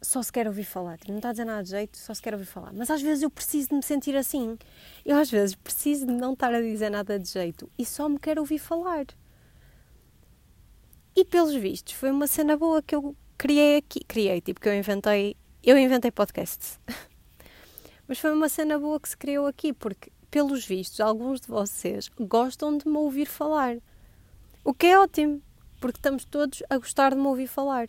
Só 0.03 0.23
se 0.23 0.31
quer 0.31 0.47
ouvir 0.47 0.65
falar, 0.65 0.99
tipo, 0.99 1.13
não 1.13 1.19
está 1.19 1.31
a 1.31 1.33
dizer 1.33 1.47
nada 1.47 1.63
de 1.63 1.71
jeito, 1.71 1.97
só 1.97 2.13
se 2.13 2.21
quer 2.21 2.35
ouvir 2.35 2.45
falar. 2.45 2.75
Mas 2.75 2.91
às 2.91 3.01
vezes 3.01 3.23
eu 3.23 3.31
preciso 3.31 3.69
de 3.69 3.75
me 3.75 3.83
sentir 3.83 4.15
assim. 4.17 4.59
Eu 5.05 5.17
às 5.17 5.31
vezes 5.31 5.55
preciso 5.55 6.07
de 6.07 6.13
não 6.13 6.35
estar 6.35 6.55
a 6.55 6.61
dizer 6.61 6.91
nada 6.91 7.19
de 7.19 7.29
jeito 7.29 7.71
e 7.79 7.87
só 7.87 8.07
me 8.09 8.19
quero 8.19 8.43
ouvir 8.43 8.59
falar. 8.59 9.07
E 11.17 11.25
pelos 11.25 11.55
vistos, 11.55 11.93
foi 11.93 12.11
uma 12.11 12.27
cena 12.27 12.57
boa 12.57 12.83
que 12.83 12.95
eu 12.95 13.15
criei 13.39 13.77
aqui. 13.77 14.01
Criei, 14.05 14.41
tipo, 14.41 14.61
que 14.61 14.69
eu 14.69 14.75
inventei. 14.75 15.37
Eu 15.63 15.79
inventei 15.79 16.11
podcasts. 16.11 16.81
Mas 18.09 18.19
foi 18.19 18.33
uma 18.33 18.49
cena 18.49 18.79
boa 18.79 18.99
que 18.99 19.09
se 19.09 19.17
criou 19.17 19.47
aqui, 19.47 19.73
porque, 19.73 20.11
pelos 20.29 20.67
vistos, 20.67 21.01
alguns 21.01 21.41
de 21.41 21.47
vocês 21.47 22.11
gostam 22.21 22.77
de 22.77 22.89
me 22.89 22.97
ouvir 22.97 23.27
falar. 23.27 23.77
O 24.65 24.75
que 24.75 24.87
é 24.87 24.99
ótimo, 24.99 25.41
porque 25.81 25.99
estamos 25.99 26.25
todos 26.25 26.63
a 26.69 26.79
gostar 26.79 27.11
de 27.11 27.17
me 27.17 27.27
ouvir 27.27 27.47
falar. 27.47 27.89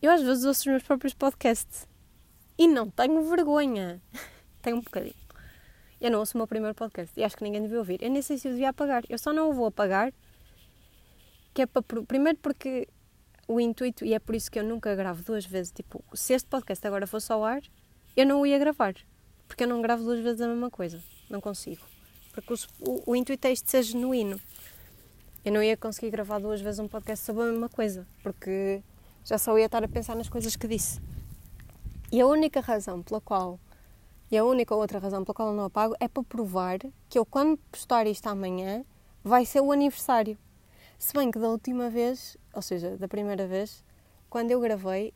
Eu 0.00 0.12
às 0.12 0.22
vezes 0.22 0.44
ouço 0.44 0.60
os 0.60 0.66
meus 0.66 0.82
próprios 0.84 1.12
podcasts 1.14 1.88
e 2.56 2.68
não 2.68 2.88
tenho 2.88 3.20
vergonha. 3.24 4.00
tenho 4.62 4.76
um 4.76 4.80
bocadinho. 4.80 5.14
Eu 6.00 6.12
não 6.12 6.20
ouço 6.20 6.36
o 6.36 6.38
meu 6.38 6.46
primeiro 6.46 6.76
podcast 6.76 7.18
e 7.18 7.24
acho 7.24 7.36
que 7.36 7.42
ninguém 7.42 7.62
devia 7.62 7.78
ouvir. 7.78 8.00
Eu 8.00 8.10
nem 8.10 8.22
sei 8.22 8.38
se 8.38 8.46
eu 8.46 8.52
devia 8.52 8.68
apagar. 8.68 9.02
Eu 9.08 9.18
só 9.18 9.32
não 9.32 9.50
o 9.50 9.52
vou 9.52 9.66
apagar 9.66 10.12
que 11.58 11.62
é 11.62 11.66
para. 11.66 11.82
Primeiro 12.04 12.38
porque 12.38 12.86
o 13.48 13.58
intuito, 13.58 14.04
e 14.04 14.14
é 14.14 14.20
por 14.20 14.36
isso 14.36 14.48
que 14.48 14.60
eu 14.60 14.62
nunca 14.62 14.94
gravo 14.94 15.24
duas 15.24 15.44
vezes, 15.44 15.72
tipo, 15.72 16.04
se 16.14 16.32
este 16.32 16.48
podcast 16.48 16.86
agora 16.86 17.04
fosse 17.04 17.32
ao 17.32 17.44
ar, 17.44 17.60
eu 18.16 18.24
não 18.24 18.42
o 18.42 18.46
ia 18.46 18.58
gravar. 18.60 18.94
Porque 19.48 19.64
eu 19.64 19.68
não 19.68 19.82
gravo 19.82 20.04
duas 20.04 20.20
vezes 20.20 20.40
a 20.40 20.46
mesma 20.46 20.70
coisa. 20.70 21.02
Não 21.28 21.40
consigo. 21.40 21.82
Porque 22.32 22.52
o, 22.52 22.56
o, 22.78 23.10
o 23.10 23.16
intuito 23.16 23.44
é 23.48 23.52
isto 23.52 23.68
ser 23.68 23.82
genuíno. 23.82 24.40
Eu 25.44 25.52
não 25.52 25.60
ia 25.60 25.76
conseguir 25.76 26.10
gravar 26.10 26.38
duas 26.38 26.60
vezes 26.60 26.78
um 26.78 26.86
podcast 26.86 27.24
sobre 27.24 27.42
a 27.42 27.46
mesma 27.46 27.68
coisa. 27.68 28.06
Porque 28.22 28.80
já 29.24 29.36
só 29.36 29.58
ia 29.58 29.66
estar 29.66 29.82
a 29.82 29.88
pensar 29.88 30.14
nas 30.14 30.28
coisas 30.28 30.54
que 30.54 30.68
disse. 30.68 31.00
E 32.12 32.20
a 32.20 32.26
única 32.26 32.60
razão 32.60 33.02
pela 33.02 33.20
qual, 33.20 33.58
e 34.30 34.38
a 34.38 34.44
única 34.44 34.76
outra 34.76 35.00
razão 35.00 35.24
pela 35.24 35.34
qual 35.34 35.48
eu 35.48 35.56
não 35.56 35.64
apago, 35.64 35.96
é 35.98 36.06
para 36.06 36.22
provar 36.22 36.78
que 37.08 37.18
eu, 37.18 37.26
quando 37.26 37.58
postar 37.72 38.06
isto 38.06 38.28
amanhã, 38.28 38.84
vai 39.24 39.44
ser 39.44 39.60
o 39.60 39.72
aniversário. 39.72 40.38
Se 40.98 41.14
bem 41.14 41.30
que 41.30 41.38
da 41.38 41.48
última 41.48 41.88
vez, 41.88 42.36
ou 42.52 42.60
seja, 42.60 42.96
da 42.96 43.06
primeira 43.06 43.46
vez, 43.46 43.84
quando 44.28 44.50
eu 44.50 44.60
gravei, 44.60 45.14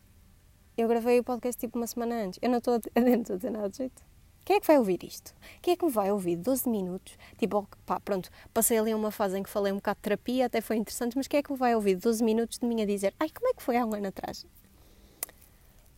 eu 0.77 0.87
gravei 0.87 1.19
o 1.19 1.25
podcast 1.25 1.61
tipo 1.61 1.77
uma 1.77 1.89
semana 1.89 2.15
antes. 2.23 2.39
Eu 2.41 2.51
não 2.51 2.59
estou 2.59 2.75
a, 2.75 2.79
dizer 3.37 3.51
nada 3.51 3.69
de 3.69 3.79
jeito. 3.79 4.01
Quem 4.45 4.57
é 4.57 4.61
que 4.61 4.67
vai 4.67 4.79
ouvir 4.79 5.03
isto? 5.03 5.35
Quem 5.61 5.75
é 5.75 5.77
que 5.77 5.85
me 5.85 5.91
vai 5.91 6.12
ouvir 6.12 6.37
12 6.37 6.69
minutos? 6.69 7.19
Tipo, 7.37 7.69
pá, 7.85 7.99
pronto, 7.99 8.31
passei 8.55 8.79
ali 8.79 8.95
uma 8.95 9.11
fase 9.11 9.37
em 9.37 9.43
que 9.43 9.51
falei 9.51 9.73
um 9.73 9.77
bocado 9.77 9.97
de 9.99 10.03
terapia, 10.03 10.47
até 10.47 10.61
foi 10.61 10.77
interessante, 10.77 11.17
mas 11.17 11.27
quem 11.27 11.39
é 11.39 11.43
que 11.43 11.51
me 11.51 11.59
vai 11.59 11.75
ouvir 11.75 11.97
12 11.97 12.23
minutos 12.23 12.59
de 12.61 12.67
mim 12.67 12.81
a 12.81 12.87
dizer 12.87 13.12
ai, 13.19 13.29
como 13.31 13.49
é 13.49 13.53
que 13.53 13.62
foi 13.62 13.77
há 13.77 13.85
um 13.85 13.93
ano 13.93 14.07
atrás? 14.07 14.47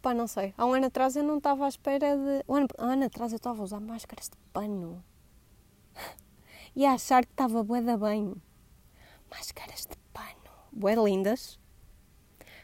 Pá, 0.01 0.15
não 0.15 0.27
sei. 0.27 0.55
Há 0.57 0.65
um 0.65 0.73
ano 0.73 0.87
atrás 0.87 1.15
eu 1.15 1.23
não 1.23 1.37
estava 1.37 1.67
à 1.67 1.69
espera 1.69 2.17
de. 2.17 2.45
Um 2.49 2.57
ano, 2.57 2.69
um 2.79 2.85
ano 2.85 3.05
atrás 3.05 3.33
eu 3.33 3.37
estava 3.37 3.61
a 3.61 3.65
usar 3.65 3.81
máscaras 3.81 4.31
de 4.31 4.37
pano. 4.51 5.05
E 6.77 6.85
a 6.85 6.95
achar 6.95 7.25
que 7.25 7.31
estava 7.31 7.63
bué 7.63 7.81
da 7.81 7.97
bem 7.97 8.35
máscaras 9.35 9.87
de 9.87 9.97
pano, 10.13 10.51
bué 10.71 10.95
lindas, 10.95 11.59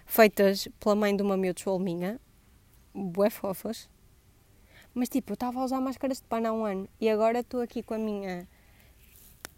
feitas 0.07 0.69
pela 0.79 0.95
mãe 0.95 1.17
de 1.17 1.23
uma 1.23 1.37
miúda 1.37 1.79
minha, 1.81 2.21
bué 2.95 3.29
fofas. 3.29 3.89
Mas 4.95 5.09
tipo, 5.09 5.33
eu 5.33 5.35
estava 5.35 5.61
a 5.61 5.65
usar 5.65 5.81
máscaras 5.81 6.19
de 6.19 6.25
pano 6.25 6.49
há 6.49 6.53
um 6.53 6.65
ano 6.65 6.89
e 7.01 7.09
agora 7.09 7.41
estou 7.41 7.61
aqui 7.61 7.83
com 7.83 7.95
a 7.95 7.99
minha 7.99 8.49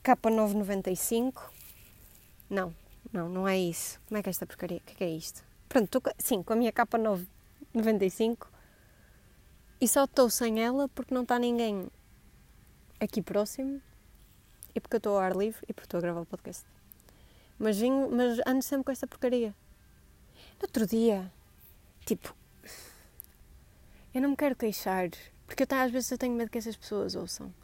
capa 0.03 0.31
995. 0.31 1.53
Não, 2.49 2.75
não, 3.13 3.29
não 3.29 3.49
é 3.49 3.59
isso. 3.59 4.01
Como 4.09 4.19
é 4.19 4.23
que 4.23 4.29
é 4.29 4.31
esta 4.31 4.47
porcaria? 4.47 4.79
O 4.79 4.81
que 4.81 4.93
é, 4.93 4.95
que 4.97 5.05
é 5.05 5.11
isto? 5.11 5.45
Pronto, 5.69 5.85
estou 5.85 6.13
sim, 6.19 6.43
com 6.43 6.53
a 6.53 6.57
minha 6.57 6.73
capa 6.73 6.99
995 6.99 8.51
e 9.81 9.89
só 9.89 10.05
estou 10.05 10.31
sem 10.31 10.63
ela 10.63 10.89
porque 10.89 11.15
não 11.15 11.23
está 11.23 11.39
ninguém 11.39 11.89
aqui 13.01 13.21
próximo 13.21 13.83
e 14.75 14.81
porque 14.81 14.97
eu 14.97 14.99
estou 14.99 15.15
ao 15.15 15.21
ar 15.21 15.37
livre 15.37 15.61
e 15.69 15.73
porque 15.73 15.87
estou 15.87 15.99
a 15.99 16.01
gravar 16.01 16.21
o 16.21 16.27
podcast. 16.27 16.72
Mas, 17.63 17.79
vim, 17.79 17.93
mas 18.11 18.41
ando 18.45 18.61
sempre 18.61 18.87
com 18.87 18.91
esta 18.91 19.07
porcaria. 19.07 19.55
No 20.61 20.63
outro 20.63 20.85
dia, 20.85 21.31
tipo, 22.05 22.35
eu 24.13 24.21
não 24.21 24.31
me 24.31 24.37
quero 24.37 24.57
queixar, 24.57 25.09
porque 25.47 25.63
eu, 25.63 25.79
às 25.79 25.93
vezes 25.93 26.11
eu 26.11 26.19
tenho 26.19 26.35
medo 26.35 26.51
que 26.51 26.59
essas 26.59 26.77
pessoas 26.77 27.15
ouçam. 27.15 27.55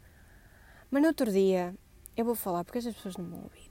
Mas 0.89 1.01
no 1.01 1.09
outro 1.09 1.29
dia, 1.29 1.75
eu 2.15 2.23
vou 2.23 2.33
falar 2.33 2.63
porque 2.63 2.77
essas 2.77 2.95
pessoas 2.95 3.17
não 3.17 3.25
vão 3.25 3.43
ouvir. 3.43 3.67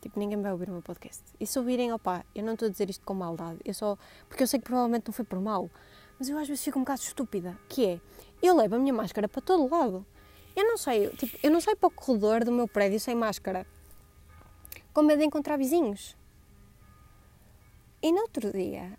Tipo, 0.00 0.18
ninguém 0.18 0.40
vai 0.40 0.50
ouvir 0.50 0.70
o 0.70 0.72
meu 0.72 0.80
podcast. 0.80 1.22
E 1.38 1.46
se 1.46 1.58
ouvirem, 1.58 1.92
opá, 1.92 2.24
eu 2.34 2.42
não 2.42 2.54
estou 2.54 2.68
a 2.68 2.70
dizer 2.70 2.88
isto 2.88 3.04
com 3.04 3.12
maldade. 3.12 3.58
Eu 3.62 3.74
só. 3.74 3.98
Porque 4.30 4.42
eu 4.42 4.46
sei 4.46 4.58
que 4.58 4.64
provavelmente 4.64 5.08
não 5.08 5.12
foi 5.12 5.26
por 5.26 5.38
mal. 5.42 5.70
Mas 6.18 6.30
eu 6.30 6.38
às 6.38 6.48
vezes 6.48 6.64
fico 6.64 6.78
um 6.78 6.84
bocado 6.84 7.02
estúpida. 7.02 7.54
Que 7.68 7.84
é, 7.84 8.00
eu 8.42 8.56
levo 8.56 8.76
a 8.76 8.78
minha 8.78 8.94
máscara 8.94 9.28
para 9.28 9.42
todo 9.42 9.68
lado. 9.68 10.06
Eu 10.56 10.64
não 10.64 10.78
sei, 10.78 11.10
tipo, 11.10 11.38
eu 11.42 11.50
não 11.50 11.60
saio 11.60 11.76
para 11.76 11.88
o 11.88 11.90
corredor 11.90 12.44
do 12.44 12.50
meu 12.50 12.66
prédio 12.66 12.98
sem 12.98 13.14
máscara 13.14 13.66
com 14.96 15.02
medo 15.02 15.18
de 15.18 15.26
encontrar 15.26 15.58
vizinhos. 15.58 16.16
E 18.02 18.10
no 18.10 18.22
outro 18.22 18.50
dia, 18.50 18.98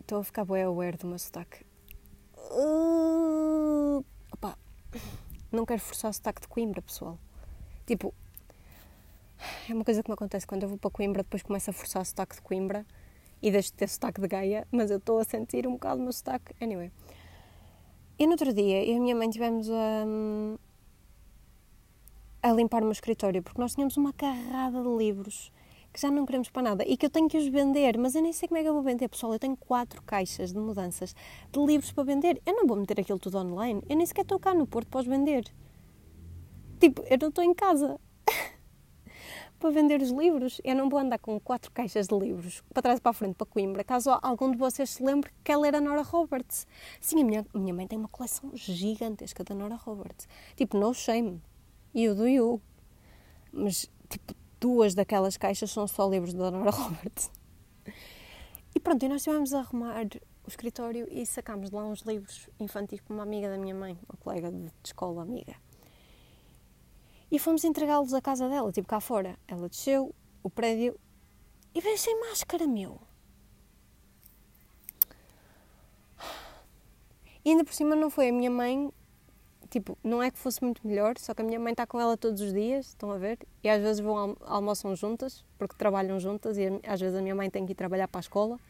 estou 0.00 0.20
a 0.20 0.24
ficar 0.24 0.46
bem 0.46 0.62
aware 0.62 0.96
do 0.96 1.06
meu 1.06 1.18
sotaque. 1.18 1.62
Uh, 2.50 4.02
opa, 4.32 4.56
não 5.52 5.66
quero 5.66 5.82
forçar 5.82 6.10
o 6.10 6.14
sotaque 6.14 6.40
de 6.40 6.48
Coimbra, 6.48 6.80
pessoal. 6.80 7.18
Tipo, 7.84 8.14
é 9.68 9.74
uma 9.74 9.84
coisa 9.84 10.02
que 10.02 10.08
me 10.08 10.14
acontece 10.14 10.46
quando 10.46 10.62
eu 10.62 10.70
vou 10.70 10.78
para 10.78 10.90
Coimbra, 10.90 11.22
depois 11.22 11.42
começo 11.42 11.68
a 11.68 11.74
forçar 11.74 12.00
o 12.00 12.04
sotaque 12.06 12.36
de 12.36 12.40
Coimbra 12.40 12.86
e 13.42 13.50
deixo 13.50 13.68
de 13.68 13.74
ter 13.74 13.88
sotaque 13.90 14.18
de 14.18 14.28
Gaia, 14.28 14.66
mas 14.72 14.90
eu 14.90 14.96
estou 14.96 15.18
a 15.18 15.24
sentir 15.24 15.66
um 15.66 15.72
bocado 15.72 16.00
o 16.00 16.04
meu 16.04 16.12
sotaque. 16.14 16.54
Anyway. 16.58 16.90
E 18.18 18.24
no 18.24 18.32
outro 18.32 18.50
dia, 18.54 18.82
eu 18.82 18.94
e 18.94 18.96
a 18.96 19.00
minha 19.00 19.14
mãe 19.14 19.28
tivemos 19.28 19.68
a. 19.68 20.06
Um, 20.06 20.56
a 22.42 22.52
limpar 22.52 22.82
o 22.82 22.84
meu 22.84 22.92
escritório, 22.92 23.42
porque 23.42 23.60
nós 23.60 23.74
tínhamos 23.74 23.96
uma 23.96 24.12
carrada 24.12 24.82
de 24.82 24.88
livros 24.88 25.52
que 25.92 26.00
já 26.00 26.10
não 26.10 26.24
queremos 26.24 26.48
para 26.48 26.62
nada 26.62 26.84
e 26.86 26.96
que 26.96 27.04
eu 27.06 27.10
tenho 27.10 27.28
que 27.28 27.36
os 27.36 27.46
vender, 27.46 27.98
mas 27.98 28.14
eu 28.14 28.22
nem 28.22 28.32
sei 28.32 28.48
como 28.48 28.58
é 28.58 28.62
que 28.62 28.68
eu 28.68 28.72
vou 28.72 28.82
vender, 28.82 29.08
pessoal. 29.08 29.32
Eu 29.32 29.38
tenho 29.38 29.56
quatro 29.56 30.02
caixas 30.02 30.52
de 30.52 30.58
mudanças 30.58 31.14
de 31.50 31.60
livros 31.60 31.92
para 31.92 32.04
vender. 32.04 32.40
Eu 32.46 32.54
não 32.54 32.66
vou 32.66 32.76
meter 32.76 32.98
aquilo 32.98 33.18
tudo 33.18 33.38
online, 33.38 33.82
eu 33.88 33.96
nem 33.96 34.06
sequer 34.06 34.22
estou 34.22 34.40
cá 34.40 34.54
no 34.54 34.66
Porto 34.66 34.88
para 34.88 35.00
os 35.00 35.06
vender. 35.06 35.44
Tipo, 36.80 37.02
eu 37.08 37.18
não 37.20 37.28
estou 37.28 37.44
em 37.44 37.54
casa. 37.54 38.00
para 39.60 39.70
vender 39.70 40.00
os 40.02 40.10
livros. 40.10 40.60
Eu 40.64 40.74
não 40.74 40.88
vou 40.88 40.98
andar 40.98 41.18
com 41.18 41.38
quatro 41.38 41.70
caixas 41.70 42.08
de 42.08 42.18
livros 42.18 42.64
para 42.72 42.82
trás 42.82 42.98
e 42.98 43.02
para 43.02 43.10
a 43.10 43.14
frente 43.14 43.36
para 43.36 43.46
Coimbra, 43.46 43.84
caso 43.84 44.10
algum 44.20 44.50
de 44.50 44.56
vocês 44.56 44.90
se 44.90 45.02
lembre 45.04 45.30
que 45.44 45.52
ela 45.52 45.66
era 45.66 45.80
Nora 45.80 46.02
Roberts. 46.02 46.66
Sim, 47.00 47.20
a 47.20 47.24
minha, 47.24 47.46
minha 47.54 47.72
mãe 47.72 47.86
tem 47.86 47.98
uma 47.98 48.08
coleção 48.08 48.50
gigantesca 48.54 49.44
da 49.44 49.54
Nora 49.54 49.76
Roberts. 49.76 50.26
Tipo, 50.56 50.76
no 50.76 50.92
shame. 50.92 51.40
You 51.94 52.14
do 52.14 52.26
you. 52.26 52.60
Mas, 53.52 53.90
tipo, 54.08 54.34
duas 54.60 54.94
daquelas 54.94 55.36
caixas 55.36 55.70
são 55.70 55.86
só 55.86 56.08
livros 56.08 56.32
da 56.32 56.50
Nora 56.50 56.70
Roberts. 56.72 57.30
E 58.74 58.80
pronto, 58.80 59.04
e 59.04 59.08
nós 59.08 59.18
estivemos 59.18 59.52
a 59.52 59.60
arrumar 59.60 60.06
o 60.44 60.48
escritório 60.48 61.06
e 61.10 61.26
sacámos 61.26 61.70
de 61.70 61.76
lá 61.76 61.84
uns 61.84 62.00
livros 62.00 62.48
infantis 62.58 63.00
para 63.00 63.14
uma 63.14 63.22
amiga 63.22 63.48
da 63.48 63.58
minha 63.58 63.74
mãe, 63.74 63.98
uma 64.08 64.16
colega 64.18 64.50
de 64.50 64.70
escola 64.84 65.22
amiga. 65.22 65.54
E 67.30 67.38
fomos 67.38 67.64
entregá-los 67.64 68.12
à 68.14 68.20
casa 68.20 68.48
dela, 68.48 68.72
tipo 68.72 68.88
cá 68.88 69.00
fora. 69.00 69.38
Ela 69.46 69.68
desceu 69.68 70.14
o 70.42 70.50
prédio 70.50 70.98
e 71.74 71.80
veio 71.80 71.98
sem 71.98 72.18
máscara, 72.20 72.66
meu. 72.66 73.00
E 77.44 77.50
ainda 77.50 77.64
por 77.64 77.74
cima 77.74 77.96
não 77.96 78.08
foi 78.08 78.28
a 78.28 78.32
minha 78.32 78.50
mãe, 78.50 78.92
tipo, 79.72 79.98
não 80.04 80.22
é 80.22 80.30
que 80.30 80.38
fosse 80.38 80.62
muito 80.62 80.86
melhor, 80.86 81.18
só 81.18 81.34
que 81.34 81.42
a 81.42 81.44
minha 81.44 81.58
mãe 81.58 81.72
está 81.72 81.86
com 81.86 82.00
ela 82.00 82.16
todos 82.16 82.40
os 82.40 82.52
dias, 82.52 82.88
estão 82.88 83.10
a 83.10 83.18
ver? 83.18 83.38
E 83.64 83.68
às 83.68 83.80
vezes 83.82 84.00
vão 84.00 84.16
almo 84.16 84.36
almoçam 84.42 84.94
juntas, 84.94 85.44
porque 85.58 85.74
trabalham 85.76 86.20
juntas, 86.20 86.56
e 86.58 86.68
às 86.86 87.00
vezes 87.00 87.16
a 87.18 87.22
minha 87.22 87.34
mãe 87.34 87.50
tem 87.50 87.66
que 87.66 87.72
ir 87.72 87.74
trabalhar 87.74 88.08
para 88.08 88.20
a 88.20 88.22
escola. 88.22 88.60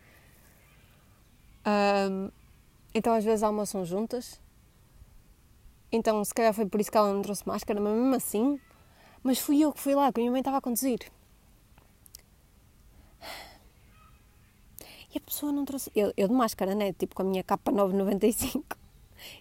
Um, 1.66 2.30
então 2.94 3.14
às 3.14 3.24
vezes 3.24 3.42
almoçam 3.42 3.84
juntas 3.84 4.40
então, 5.92 6.24
se 6.24 6.32
calhar 6.32 6.54
foi 6.54 6.64
por 6.64 6.80
isso 6.80 6.90
que 6.90 6.96
ela 6.96 7.12
não 7.12 7.20
trouxe 7.20 7.46
máscara, 7.46 7.78
mas 7.78 7.92
mesmo 7.92 8.14
assim. 8.14 8.58
Mas 9.22 9.38
fui 9.38 9.60
eu 9.60 9.72
que 9.72 9.78
fui 9.78 9.94
lá, 9.94 10.10
que 10.10 10.20
a 10.20 10.22
minha 10.22 10.32
mãe 10.32 10.40
estava 10.40 10.56
a 10.56 10.60
conduzir. 10.60 11.00
E 15.14 15.18
a 15.18 15.20
pessoa 15.20 15.52
não 15.52 15.66
trouxe. 15.66 15.92
Eu, 15.94 16.10
eu 16.16 16.26
de 16.26 16.32
máscara, 16.32 16.74
né? 16.74 16.94
Tipo 16.94 17.14
com 17.14 17.20
a 17.22 17.26
minha 17.26 17.44
capa 17.44 17.70
995. 17.70 18.64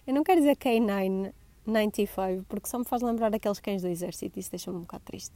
Eu 0.06 0.12
não 0.12 0.22
quero 0.22 0.40
dizer 0.40 0.56
K9 0.56 1.32
95, 1.66 2.44
porque 2.48 2.68
só 2.68 2.78
me 2.78 2.84
faz 2.84 3.02
lembrar 3.02 3.34
aqueles 3.34 3.60
cães 3.60 3.82
do 3.82 3.88
exército. 3.88 4.38
Isso 4.38 4.50
deixa-me 4.50 4.78
um 4.78 4.80
bocado 4.80 5.04
triste. 5.04 5.34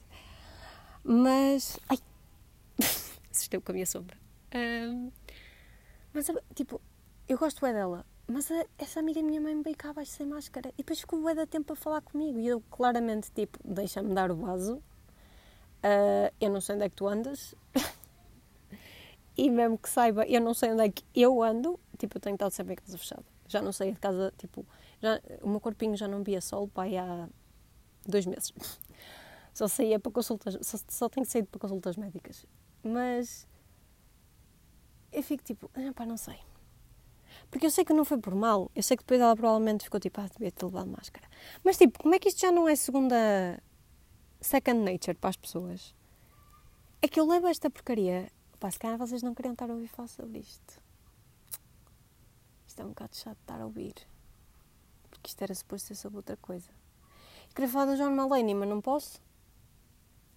Mas. 1.03 1.79
Ai! 1.89 1.99
Assustei 3.31 3.61
com 3.61 3.73
a 3.73 3.75
minha 3.75 3.87
sombra. 3.87 4.17
Um, 4.55 5.11
mas, 6.13 6.31
tipo, 6.55 6.81
eu 7.29 7.39
gosto 7.39 7.65
é 7.67 7.73
dela. 7.73 8.05
Mas 8.27 8.51
a, 8.51 8.65
essa 8.79 9.01
amiga 9.01 9.23
minha 9.23 9.41
mãe 9.41 9.61
veio 9.63 9.77
cá 9.77 9.91
abaixo 9.91 10.11
sem 10.13 10.27
máscara 10.27 10.71
e 10.71 10.79
depois 10.79 11.01
ficou 11.01 11.21
bué 11.21 11.35
da 11.35 11.47
tempo 11.47 11.73
a 11.73 11.77
falar 11.77 12.01
comigo 12.01 12.41
e 12.41 12.49
eu 12.49 12.61
claramente 12.71 13.31
tipo, 13.31 13.57
deixa-me 13.65 14.13
dar 14.13 14.33
o 14.33 14.37
vaso, 14.37 14.77
uh, 14.79 16.35
eu 16.41 16.51
não 16.51 16.61
sei 16.61 16.75
onde 16.75 16.85
é 16.87 16.89
que 16.89 16.97
tu 16.97 17.07
andas 17.07 17.55
e 19.39 19.49
mesmo 19.49 19.79
que 19.79 19.89
saiba, 19.89 20.27
eu 20.27 20.41
não 20.41 20.55
sei 20.55 20.73
onde 20.73 20.83
é 20.83 20.91
que 20.91 21.05
eu 21.15 21.41
ando, 21.41 21.79
tipo, 21.97 22.17
eu 22.17 22.21
tenho 22.21 22.35
estado 22.35 22.51
sempre 22.51 22.73
em 22.73 22.77
casa 22.77 22.99
fechada. 22.99 23.36
Já 23.49 23.63
não 23.63 23.73
saí 23.73 23.93
de 23.93 24.01
casa, 24.01 24.33
tipo, 24.37 24.67
já, 25.01 25.21
o 25.43 25.49
meu 25.49 25.61
corpinho 25.61 25.97
já 25.97 26.09
não 26.09 26.23
via 26.23 26.41
sol 26.41 26.69
pai 26.69 26.97
há 26.97 27.29
dois 28.07 28.27
meses. 28.27 28.53
Só 29.55 29.67
saía 29.69 29.99
para 29.99 30.13
consultas, 30.13 30.59
só, 30.61 30.77
só 30.87 31.09
tenho 31.09 31.25
saído 31.25 31.49
para 31.49 31.59
consultas 31.59 31.97
médicas. 31.97 32.45
Mas 32.83 33.49
eu 35.11 35.23
fico 35.23 35.43
tipo, 35.43 35.71
ah, 35.75 35.93
pá, 35.95 36.05
não 36.05 36.19
sei 36.19 36.39
porque 37.51 37.67
eu 37.67 37.71
sei 37.71 37.85
que 37.85 37.93
não 37.93 38.05
foi 38.05 38.19
por 38.19 38.35
mal. 38.35 38.71
Eu 38.75 38.83
sei 38.83 38.97
que 38.97 39.03
depois 39.03 39.21
ela 39.21 39.35
provavelmente 39.37 39.85
ficou 39.85 40.01
tipo, 40.01 40.21
ah, 40.21 40.29
devia 40.29 40.51
ter 40.51 40.65
levado 40.65 40.89
máscara. 40.91 41.27
Mas 41.65 41.77
tipo, 41.77 42.03
como 42.03 42.15
é 42.15 42.19
que 42.19 42.29
isto 42.29 42.41
já 42.41 42.53
não 42.53 42.69
é 42.69 42.77
segunda. 42.77 43.63
second 44.41 44.81
nature 44.81 45.17
para 45.17 45.31
as 45.31 45.37
pessoas? 45.37 45.95
É 47.01 47.09
que 47.09 47.21
eu 47.21 47.27
levo 47.27 47.47
esta 47.47 47.71
porcaria. 47.71 48.31
Pá, 48.59 48.71
se 48.71 48.79
calhar 48.79 48.99
vocês 48.99 49.23
não 49.23 49.35
queriam 49.35 49.53
estar 49.53 49.71
a 49.71 49.75
ouvir 49.75 49.89
falar 49.89 50.09
sobre 50.09 50.39
isto. 50.39 50.81
Isto 52.77 52.83
é 52.83 52.85
um 52.85 52.89
bocado 52.91 53.17
chato 53.17 53.37
de 53.37 53.43
estar 53.43 53.59
a 53.59 53.65
ouvir. 53.65 53.95
Porque 55.09 55.31
isto 55.31 55.41
era 55.41 55.55
suposto 55.55 55.89
ser 55.89 55.95
sobre 55.95 56.19
outra 56.19 56.37
coisa. 56.37 56.69
Queria 57.55 57.71
falar 57.71 57.87
do 57.87 57.97
John 57.97 58.11
Mulaney, 58.11 58.55
mas 58.55 58.69
não 58.69 58.83
posso. 58.83 59.19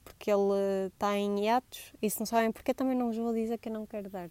Porque 0.05 0.31
ele 0.31 0.87
está 0.87 1.17
em 1.17 1.43
hiatos. 1.43 1.93
E 2.01 2.09
se 2.09 2.17
não 2.17 2.25
sabem 2.25 2.49
porque, 2.53 2.73
também 2.73 2.95
não 2.95 3.07
vos 3.07 3.17
vou 3.17 3.33
dizer 3.33 3.57
que 3.57 3.67
eu 3.67 3.73
não 3.73 3.85
quero 3.85 4.09
dar 4.09 4.29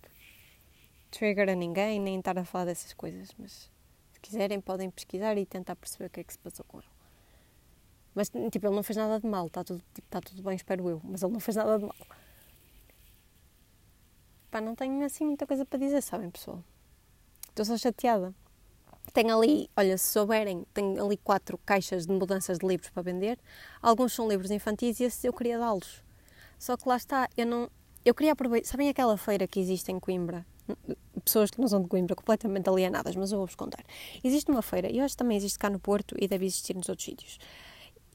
trigger 1.10 1.50
a 1.50 1.54
ninguém, 1.54 2.00
nem 2.00 2.18
estar 2.18 2.38
a 2.38 2.46
falar 2.46 2.64
dessas 2.64 2.94
coisas, 2.94 3.28
mas 3.38 3.70
se 4.10 4.20
quiserem 4.20 4.58
podem 4.58 4.90
pesquisar 4.90 5.36
e 5.36 5.44
tentar 5.44 5.76
perceber 5.76 6.06
o 6.06 6.10
que 6.10 6.20
é 6.20 6.24
que 6.24 6.32
se 6.32 6.38
passou 6.38 6.64
com 6.64 6.78
ele. 6.78 6.88
Mas, 8.14 8.30
tipo, 8.30 8.66
ele 8.66 8.74
não 8.74 8.82
fez 8.82 8.96
nada 8.96 9.20
de 9.20 9.26
mal, 9.26 9.48
está 9.48 9.62
tudo, 9.62 9.82
tipo, 9.92 10.06
está 10.06 10.20
tudo 10.22 10.42
bem, 10.42 10.56
espero 10.56 10.88
eu, 10.88 10.98
mas 11.04 11.22
ele 11.22 11.32
não 11.32 11.40
fez 11.40 11.56
nada 11.56 11.78
de 11.78 11.84
mal. 11.84 12.06
Pá, 14.50 14.62
não 14.62 14.74
tenho 14.74 15.04
assim 15.04 15.26
muita 15.26 15.46
coisa 15.46 15.66
para 15.66 15.78
dizer, 15.78 16.00
sabem, 16.00 16.30
pessoal? 16.30 16.64
Estou 17.58 17.76
só 17.76 17.76
chateada. 17.76 18.32
Tenho 19.12 19.36
ali, 19.36 19.68
olha, 19.76 19.98
se 19.98 20.12
souberem, 20.12 20.64
tenho 20.72 21.04
ali 21.04 21.16
quatro 21.16 21.58
caixas 21.58 22.06
de 22.06 22.12
mudanças 22.12 22.56
de 22.56 22.64
livros 22.64 22.88
para 22.90 23.02
vender. 23.02 23.36
Alguns 23.82 24.12
são 24.12 24.28
livros 24.28 24.52
infantis 24.52 25.00
e 25.00 25.04
esses 25.04 25.24
eu 25.24 25.32
queria 25.32 25.58
dá-los. 25.58 26.04
Só 26.56 26.76
que 26.76 26.88
lá 26.88 26.96
está, 26.96 27.28
eu 27.36 27.44
não. 27.44 27.68
Eu 28.04 28.14
queria 28.14 28.30
aproveitar. 28.30 28.68
Sabem 28.68 28.88
aquela 28.88 29.16
feira 29.16 29.48
que 29.48 29.58
existe 29.58 29.90
em 29.90 29.98
Coimbra? 29.98 30.46
pessoas 31.24 31.50
que 31.50 31.60
não 31.60 31.66
são 31.66 31.82
de 31.82 31.88
Coimbra, 31.88 32.14
completamente 32.14 32.68
alienadas, 32.68 33.16
mas 33.16 33.32
eu 33.32 33.38
vou-vos 33.38 33.56
contar. 33.56 33.82
Existe 34.22 34.52
uma 34.52 34.62
feira, 34.62 34.88
e 34.88 34.98
eu 34.98 35.04
acho 35.04 35.14
que 35.14 35.18
também 35.18 35.36
existe 35.36 35.58
cá 35.58 35.68
no 35.68 35.80
Porto 35.80 36.14
e 36.16 36.28
deve 36.28 36.46
existir 36.46 36.76
nos 36.76 36.88
outros 36.88 37.06
sítios. 37.06 37.40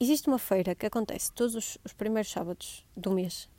Existe 0.00 0.26
uma 0.26 0.38
feira 0.38 0.74
que 0.74 0.86
acontece 0.86 1.30
todos 1.32 1.54
os, 1.54 1.76
os 1.84 1.92
primeiros 1.92 2.30
sábados 2.30 2.86
do 2.96 3.10
mês, 3.10 3.50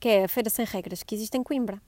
que 0.00 0.08
é 0.08 0.24
a 0.24 0.28
Feira 0.28 0.48
Sem 0.48 0.64
Regras, 0.64 1.02
que 1.02 1.14
existe 1.14 1.36
em 1.36 1.42
Coimbra. 1.42 1.82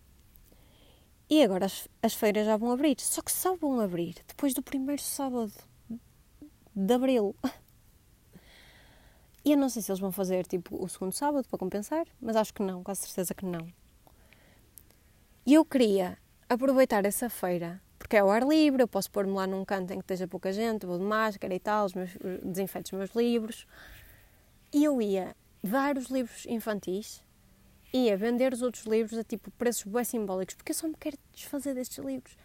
E 1.31 1.45
agora 1.45 1.67
as, 1.67 1.89
as 2.03 2.13
feiras 2.13 2.45
já 2.45 2.57
vão 2.57 2.73
abrir, 2.73 2.97
só 2.99 3.23
que 3.23 3.31
só 3.31 3.55
vão 3.55 3.79
abrir 3.79 4.17
depois 4.27 4.53
do 4.53 4.61
primeiro 4.61 5.01
sábado 5.01 5.53
de 6.75 6.93
abril. 6.93 7.37
E 9.43 9.53
eu 9.53 9.57
não 9.57 9.71
sei 9.71 9.81
se 9.81 9.91
eles 9.91 10.01
vão 10.01 10.13
fazer 10.13 10.47
tipo 10.47 10.85
o 10.85 10.87
segundo 10.87 11.13
sábado 11.13 11.49
para 11.49 11.59
compensar, 11.59 12.07
mas 12.21 12.37
acho 12.37 12.53
que 12.53 12.63
não, 12.63 12.85
quase 12.85 13.07
certeza 13.07 13.35
que 13.35 13.47
não. 13.47 13.73
E 15.47 15.55
eu 15.55 15.65
queria 15.65 16.19
aproveitar 16.47 17.07
essa 17.07 17.31
feira, 17.31 17.81
porque 17.99 18.17
é 18.17 18.19
ao 18.19 18.31
ar 18.31 18.47
livre, 18.47 18.83
eu 18.83 18.87
posso 18.87 19.11
pôr-me 19.11 19.33
lá 19.33 19.47
num 19.47 19.65
canto 19.65 19.95
em 19.95 19.97
que 19.97 20.03
esteja 20.03 20.29
pouca 20.29 20.53
gente, 20.53 20.85
vou 20.85 20.99
de 20.99 21.05
máscara 21.05 21.55
e 21.55 21.59
tal, 21.59 21.87
os 21.87 21.95
meus, 21.95 22.11
desinfeto 22.45 22.95
os 22.95 22.99
meus 22.99 23.11
livros. 23.15 23.67
E 24.75 24.85
eu 24.85 25.01
ia 25.01 25.35
dar 25.65 25.97
os 25.97 26.11
livros 26.11 26.45
infantis, 26.45 27.23
ia 27.93 28.17
vender 28.17 28.53
os 28.53 28.63
outros 28.63 28.85
livros 28.85 29.19
a 29.19 29.25
tipo 29.25 29.51
preços 29.53 29.85
bem 29.85 30.05
simbólicos, 30.05 30.55
porque 30.55 30.73
eu 30.73 30.77
só 30.77 30.87
me 30.87 30.95
quero 30.99 31.19
desfazer 31.33 31.75
destes 31.75 31.99
livros. 31.99 32.37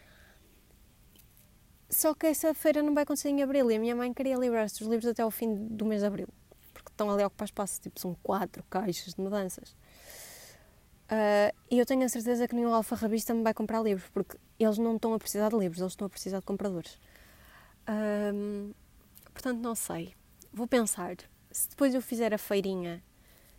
Só 1.89 2.13
que 2.13 2.25
essa 2.25 2.53
feira 2.53 2.81
não 2.81 2.93
vai 2.93 3.03
acontecer 3.03 3.29
em 3.29 3.43
abril 3.43 3.69
e 3.71 3.75
a 3.75 3.79
minha 3.79 3.95
mãe 3.95 4.13
queria 4.13 4.35
livrar 4.35 4.65
estes 4.65 4.87
livros 4.87 5.05
até 5.05 5.21
ao 5.21 5.31
fim 5.31 5.67
do 5.67 5.85
mês 5.85 6.01
de 6.01 6.07
abril, 6.07 6.27
porque 6.73 6.89
estão 6.89 7.09
ali 7.11 7.23
a 7.23 7.27
ocupar 7.27 7.45
espaço, 7.45 7.79
tipo, 7.79 7.99
são 7.99 8.15
quatro 8.23 8.63
caixas 8.69 9.13
de 9.13 9.21
mudanças. 9.21 9.75
Uh, 11.05 11.53
e 11.69 11.77
eu 11.77 11.85
tenho 11.85 12.03
a 12.03 12.09
certeza 12.09 12.47
que 12.47 12.55
nenhum 12.55 12.73
alfarrabista 12.73 13.33
me 13.33 13.43
vai 13.43 13.53
comprar 13.53 13.81
livros, 13.81 14.09
porque 14.09 14.37
eles 14.59 14.77
não 14.79 14.95
estão 14.95 15.13
a 15.13 15.19
precisar 15.19 15.49
de 15.49 15.57
livros, 15.57 15.79
eles 15.79 15.93
estão 15.93 16.07
a 16.07 16.09
precisar 16.09 16.39
de 16.39 16.45
compradores. 16.45 16.99
Uh, 17.87 18.73
portanto, 19.31 19.59
não 19.59 19.75
sei. 19.75 20.15
Vou 20.51 20.67
pensar. 20.67 21.15
Se 21.51 21.69
depois 21.69 21.93
eu 21.93 22.01
fizer 22.01 22.33
a 22.33 22.37
feirinha, 22.37 23.03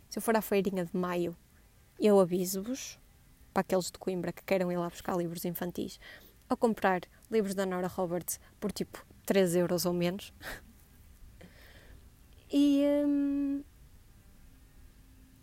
se 0.09 0.19
eu 0.19 0.21
for 0.21 0.35
à 0.35 0.41
feirinha 0.41 0.83
de 0.83 0.95
maio, 0.95 1.35
eu 1.99 2.19
aviso-vos, 2.19 2.99
para 3.53 3.61
aqueles 3.61 3.91
de 3.91 3.97
Coimbra 3.97 4.31
que 4.31 4.43
queiram 4.43 4.71
ir 4.71 4.77
lá 4.77 4.89
buscar 4.89 5.17
livros 5.17 5.45
infantis, 5.45 5.99
ou 6.49 6.55
comprar 6.55 7.01
livros 7.29 7.55
da 7.55 7.65
Nora 7.65 7.87
Roberts 7.87 8.39
por 8.59 8.71
tipo 8.71 9.05
3 9.25 9.55
euros 9.55 9.85
ou 9.85 9.93
menos. 9.93 10.33
e. 12.51 12.83
Um, 13.05 13.63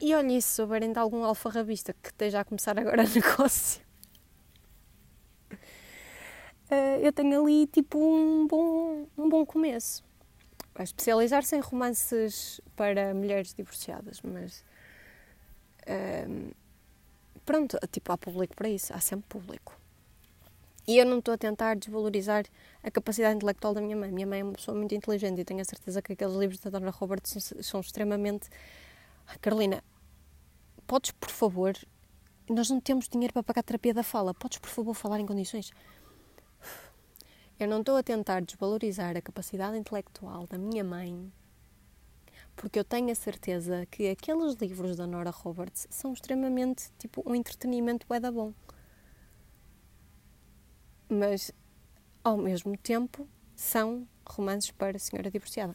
e 0.00 0.14
olha, 0.14 0.40
se 0.40 0.54
souberem 0.54 0.92
de 0.92 0.98
algum 0.98 1.24
alfarrabista 1.24 1.94
que 1.94 2.08
esteja 2.08 2.40
a 2.40 2.44
começar 2.44 2.78
agora 2.78 3.04
negócio, 3.08 3.80
uh, 6.70 7.00
eu 7.00 7.12
tenho 7.12 7.42
ali 7.42 7.66
tipo 7.66 7.98
um 7.98 8.46
bom, 8.46 9.06
um 9.16 9.28
bom 9.28 9.46
começo. 9.46 10.04
Vai 10.74 10.84
especializar-se 10.84 11.56
em 11.56 11.60
romances 11.60 12.60
para 12.74 13.14
mulheres 13.14 13.54
divorciadas, 13.54 14.20
mas 14.20 14.64
uh, 15.88 16.54
pronto, 17.44 17.78
tipo, 17.90 18.12
há 18.12 18.18
público 18.18 18.54
para 18.54 18.68
isso, 18.68 18.92
há 18.92 19.00
sempre 19.00 19.26
público. 19.28 19.78
E 20.86 20.98
eu 20.98 21.06
não 21.06 21.18
estou 21.18 21.32
a 21.32 21.38
tentar 21.38 21.76
desvalorizar 21.76 22.44
a 22.82 22.90
capacidade 22.90 23.36
intelectual 23.36 23.72
da 23.72 23.80
minha 23.80 23.96
mãe. 23.96 24.12
Minha 24.12 24.26
mãe 24.26 24.40
é 24.40 24.44
uma 24.44 24.52
pessoa 24.52 24.76
muito 24.76 24.94
inteligente 24.94 25.40
e 25.40 25.44
tenho 25.44 25.60
a 25.60 25.64
certeza 25.64 26.02
que 26.02 26.12
aqueles 26.12 26.34
livros 26.34 26.60
da 26.60 26.68
Dona 26.68 26.90
Roberts 26.90 27.42
são, 27.42 27.62
são 27.62 27.80
extremamente. 27.80 28.50
Carolina, 29.40 29.82
podes, 30.86 31.12
por 31.12 31.30
favor, 31.30 31.74
nós 32.50 32.68
não 32.68 32.80
temos 32.80 33.08
dinheiro 33.08 33.32
para 33.32 33.42
pagar 33.42 33.60
a 33.60 33.62
terapia 33.62 33.94
da 33.94 34.02
fala, 34.02 34.34
podes, 34.34 34.58
por 34.58 34.68
favor, 34.68 34.92
falar 34.92 35.20
em 35.20 35.26
condições? 35.26 35.72
Eu 37.58 37.68
não 37.68 37.80
estou 37.80 37.96
a 37.96 38.02
tentar 38.02 38.42
desvalorizar 38.42 39.16
a 39.16 39.22
capacidade 39.22 39.78
intelectual 39.78 40.46
da 40.46 40.58
minha 40.58 40.84
mãe, 40.84 41.32
porque 42.56 42.78
eu 42.78 42.84
tenho 42.84 43.10
a 43.10 43.14
certeza 43.14 43.86
que 43.86 44.08
aqueles 44.08 44.54
livros 44.54 44.96
da 44.96 45.06
Nora 45.06 45.30
Roberts 45.30 45.86
são 45.90 46.12
extremamente 46.12 46.90
tipo 46.98 47.22
um 47.26 47.34
entretenimento 47.34 48.06
é 48.12 48.20
da 48.20 48.30
bom. 48.30 48.52
Mas 51.08 51.52
ao 52.22 52.36
mesmo 52.36 52.76
tempo 52.78 53.28
são 53.54 54.06
romances 54.26 54.70
para 54.70 54.98
senhora 54.98 55.30
divorciada. 55.30 55.74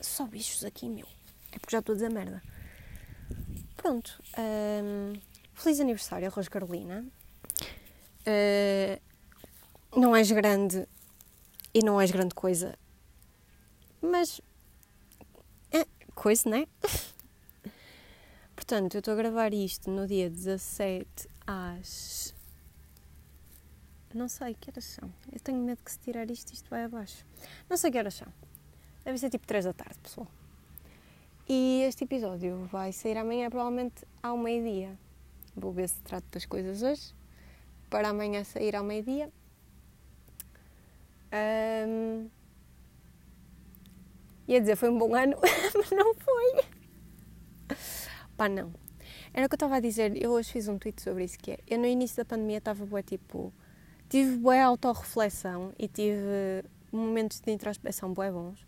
Só 0.00 0.26
bichos 0.26 0.64
aqui, 0.64 0.88
meu. 0.88 1.06
É 1.52 1.58
porque 1.58 1.72
já 1.72 1.78
estou 1.78 1.92
a 1.92 1.96
dizer 1.96 2.10
merda. 2.10 2.42
Pronto. 3.76 4.22
Um, 4.38 5.12
feliz 5.52 5.80
aniversário, 5.80 6.26
Arroz 6.26 6.48
Carolina. 6.48 7.04
Uh, 8.26 9.00
não 9.98 10.16
és 10.16 10.30
grande 10.30 10.86
e 11.74 11.80
não 11.84 12.00
és 12.00 12.10
grande 12.10 12.34
coisa. 12.34 12.78
Mas. 14.00 14.40
Coisa, 16.22 16.48
não 16.48 16.56
é? 16.56 16.68
Portanto, 18.54 18.94
eu 18.94 19.00
estou 19.00 19.12
a 19.12 19.16
gravar 19.16 19.52
isto 19.52 19.90
no 19.90 20.06
dia 20.06 20.30
17 20.30 21.28
às. 21.44 22.32
Não 24.14 24.28
sei 24.28 24.54
que 24.54 24.70
horas 24.70 24.84
são. 24.84 25.12
Eu 25.32 25.40
tenho 25.40 25.58
medo 25.58 25.82
que 25.84 25.90
se 25.90 25.98
tirar 25.98 26.30
isto, 26.30 26.52
isto 26.52 26.70
vai 26.70 26.84
abaixo. 26.84 27.26
Não 27.68 27.76
sei 27.76 27.90
que 27.90 27.98
horas 27.98 28.14
são. 28.14 28.28
Deve 29.04 29.18
ser 29.18 29.30
tipo 29.30 29.44
3 29.48 29.64
da 29.64 29.72
tarde, 29.72 29.98
pessoal. 29.98 30.28
E 31.48 31.82
este 31.88 32.04
episódio 32.04 32.66
vai 32.66 32.92
sair 32.92 33.18
amanhã, 33.18 33.50
provavelmente 33.50 34.06
ao 34.22 34.38
meio-dia. 34.38 34.96
Vou 35.56 35.72
ver 35.72 35.88
se 35.88 36.00
trato 36.02 36.26
das 36.30 36.46
coisas 36.46 36.84
hoje. 36.84 37.12
Para 37.90 38.10
amanhã 38.10 38.44
sair 38.44 38.76
ao 38.76 38.84
meio-dia. 38.84 39.28
Um... 41.32 42.30
Ia 44.48 44.60
dizer, 44.60 44.76
foi 44.76 44.90
um 44.90 44.98
bom 44.98 45.14
ano, 45.14 45.36
mas 45.74 45.90
não 45.90 46.14
foi. 46.14 46.64
Pá, 48.36 48.48
não. 48.48 48.72
Era 49.32 49.46
o 49.46 49.48
que 49.48 49.54
eu 49.54 49.56
estava 49.56 49.76
a 49.76 49.80
dizer. 49.80 50.20
Eu 50.22 50.32
hoje 50.32 50.52
fiz 50.52 50.68
um 50.68 50.78
tweet 50.78 51.00
sobre 51.00 51.24
isso, 51.24 51.38
que 51.38 51.52
é... 51.52 51.58
Eu 51.66 51.78
no 51.78 51.86
início 51.86 52.16
da 52.16 52.24
pandemia 52.24 52.58
estava 52.58 52.84
bué, 52.84 53.02
tipo... 53.02 53.52
Tive 54.08 54.36
boa 54.36 54.62
autorreflexão 54.62 55.72
e 55.78 55.88
tive 55.88 56.64
momentos 56.92 57.40
de 57.40 57.50
introspeção 57.50 58.12
bué 58.12 58.30
bons 58.30 58.66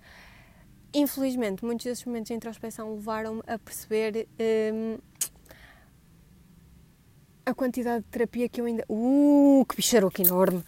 infelizmente, 0.94 1.64
muitos 1.64 1.84
desses 1.84 2.04
momentos 2.04 2.28
de 2.28 2.34
introspeção 2.34 2.94
levaram-me 2.94 3.42
a 3.46 3.58
perceber 3.58 4.28
hum, 4.72 4.98
a 7.44 7.52
quantidade 7.52 8.04
de 8.04 8.10
terapia 8.10 8.48
que 8.48 8.60
eu 8.60 8.64
ainda. 8.64 8.84
Uh, 8.88 9.66
que 9.68 9.76
bicharoco 9.76 10.22
enorme! 10.22 10.64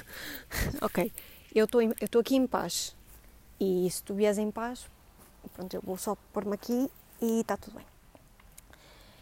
ok, 0.80 1.12
eu 1.54 1.66
estou 2.00 2.20
aqui 2.20 2.34
em 2.34 2.46
paz. 2.46 2.96
E 3.64 3.88
se 3.88 4.02
tu 4.02 4.12
vies 4.12 4.38
em 4.38 4.50
paz, 4.50 4.88
pronto, 5.54 5.72
eu 5.72 5.80
vou 5.82 5.96
só 5.96 6.16
pôr-me 6.32 6.52
aqui 6.52 6.90
e 7.20 7.42
está 7.42 7.56
tudo 7.56 7.76
bem. 7.76 7.86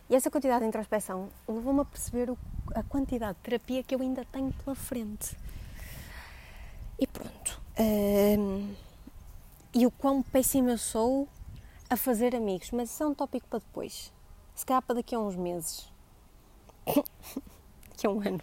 E 0.08 0.16
essa 0.16 0.30
quantidade 0.30 0.62
de 0.62 0.66
introspeção 0.66 1.28
levou-me 1.46 1.82
a 1.82 1.84
perceber 1.84 2.30
o, 2.30 2.38
a 2.74 2.82
quantidade 2.82 3.36
de 3.36 3.44
terapia 3.44 3.82
que 3.82 3.94
eu 3.94 4.00
ainda 4.00 4.24
tenho 4.32 4.50
pela 4.54 4.74
frente. 4.74 5.36
E 6.98 7.06
pronto. 7.06 7.60
Hum, 7.78 8.74
e 9.74 9.86
o 9.86 9.90
quão 9.90 10.22
péssima 10.22 10.70
eu 10.70 10.78
sou 10.78 11.28
a 11.90 11.96
fazer 11.96 12.34
amigos. 12.34 12.70
Mas 12.70 12.90
isso 12.90 13.02
é 13.02 13.06
um 13.06 13.14
tópico 13.14 13.46
para 13.46 13.58
depois. 13.58 14.10
Se 14.54 14.64
calhar 14.64 14.80
para 14.80 14.94
daqui 14.94 15.14
a 15.14 15.20
uns 15.20 15.36
meses. 15.36 15.86
daqui 17.90 18.06
a 18.06 18.10
um 18.10 18.26
ano. 18.26 18.40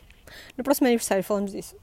No 0.55 0.63
próximo 0.63 0.85
aniversário 0.85 1.23
falamos 1.23 1.53
disso. 1.53 1.75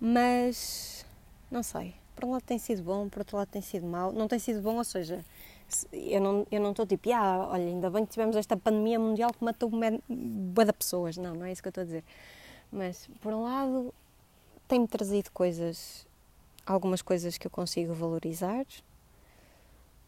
Mas 0.00 1.06
não 1.48 1.62
sei. 1.62 1.94
Por 2.24 2.28
um 2.30 2.32
lado 2.32 2.44
tem 2.44 2.58
sido 2.58 2.82
bom, 2.82 3.06
por 3.06 3.18
outro 3.18 3.36
lado 3.36 3.48
tem 3.48 3.60
sido 3.60 3.86
mau. 3.86 4.10
Não 4.10 4.26
tem 4.26 4.38
sido 4.38 4.62
bom, 4.62 4.78
ou 4.78 4.84
seja, 4.84 5.22
eu 5.92 6.22
não 6.22 6.46
eu 6.50 6.58
não 6.58 6.70
estou 6.70 6.86
tipo, 6.86 7.12
ah, 7.12 7.48
olha, 7.50 7.64
ainda 7.64 7.90
bem 7.90 8.06
que 8.06 8.12
tivemos 8.12 8.34
esta 8.34 8.56
pandemia 8.56 8.98
mundial 8.98 9.30
que 9.30 9.44
matou 9.44 9.68
boa 9.68 10.64
de 10.64 10.72
pessoas. 10.72 11.18
Não, 11.18 11.34
não 11.34 11.44
é 11.44 11.52
isso 11.52 11.60
que 11.60 11.68
eu 11.68 11.70
estou 11.70 11.82
a 11.82 11.84
dizer. 11.84 12.04
Mas 12.72 13.10
por 13.20 13.34
um 13.34 13.42
lado 13.42 13.92
tem-me 14.66 14.88
trazido 14.88 15.30
coisas 15.32 16.06
algumas 16.64 17.02
coisas 17.02 17.36
que 17.36 17.46
eu 17.46 17.50
consigo 17.50 17.92
valorizar. 17.92 18.64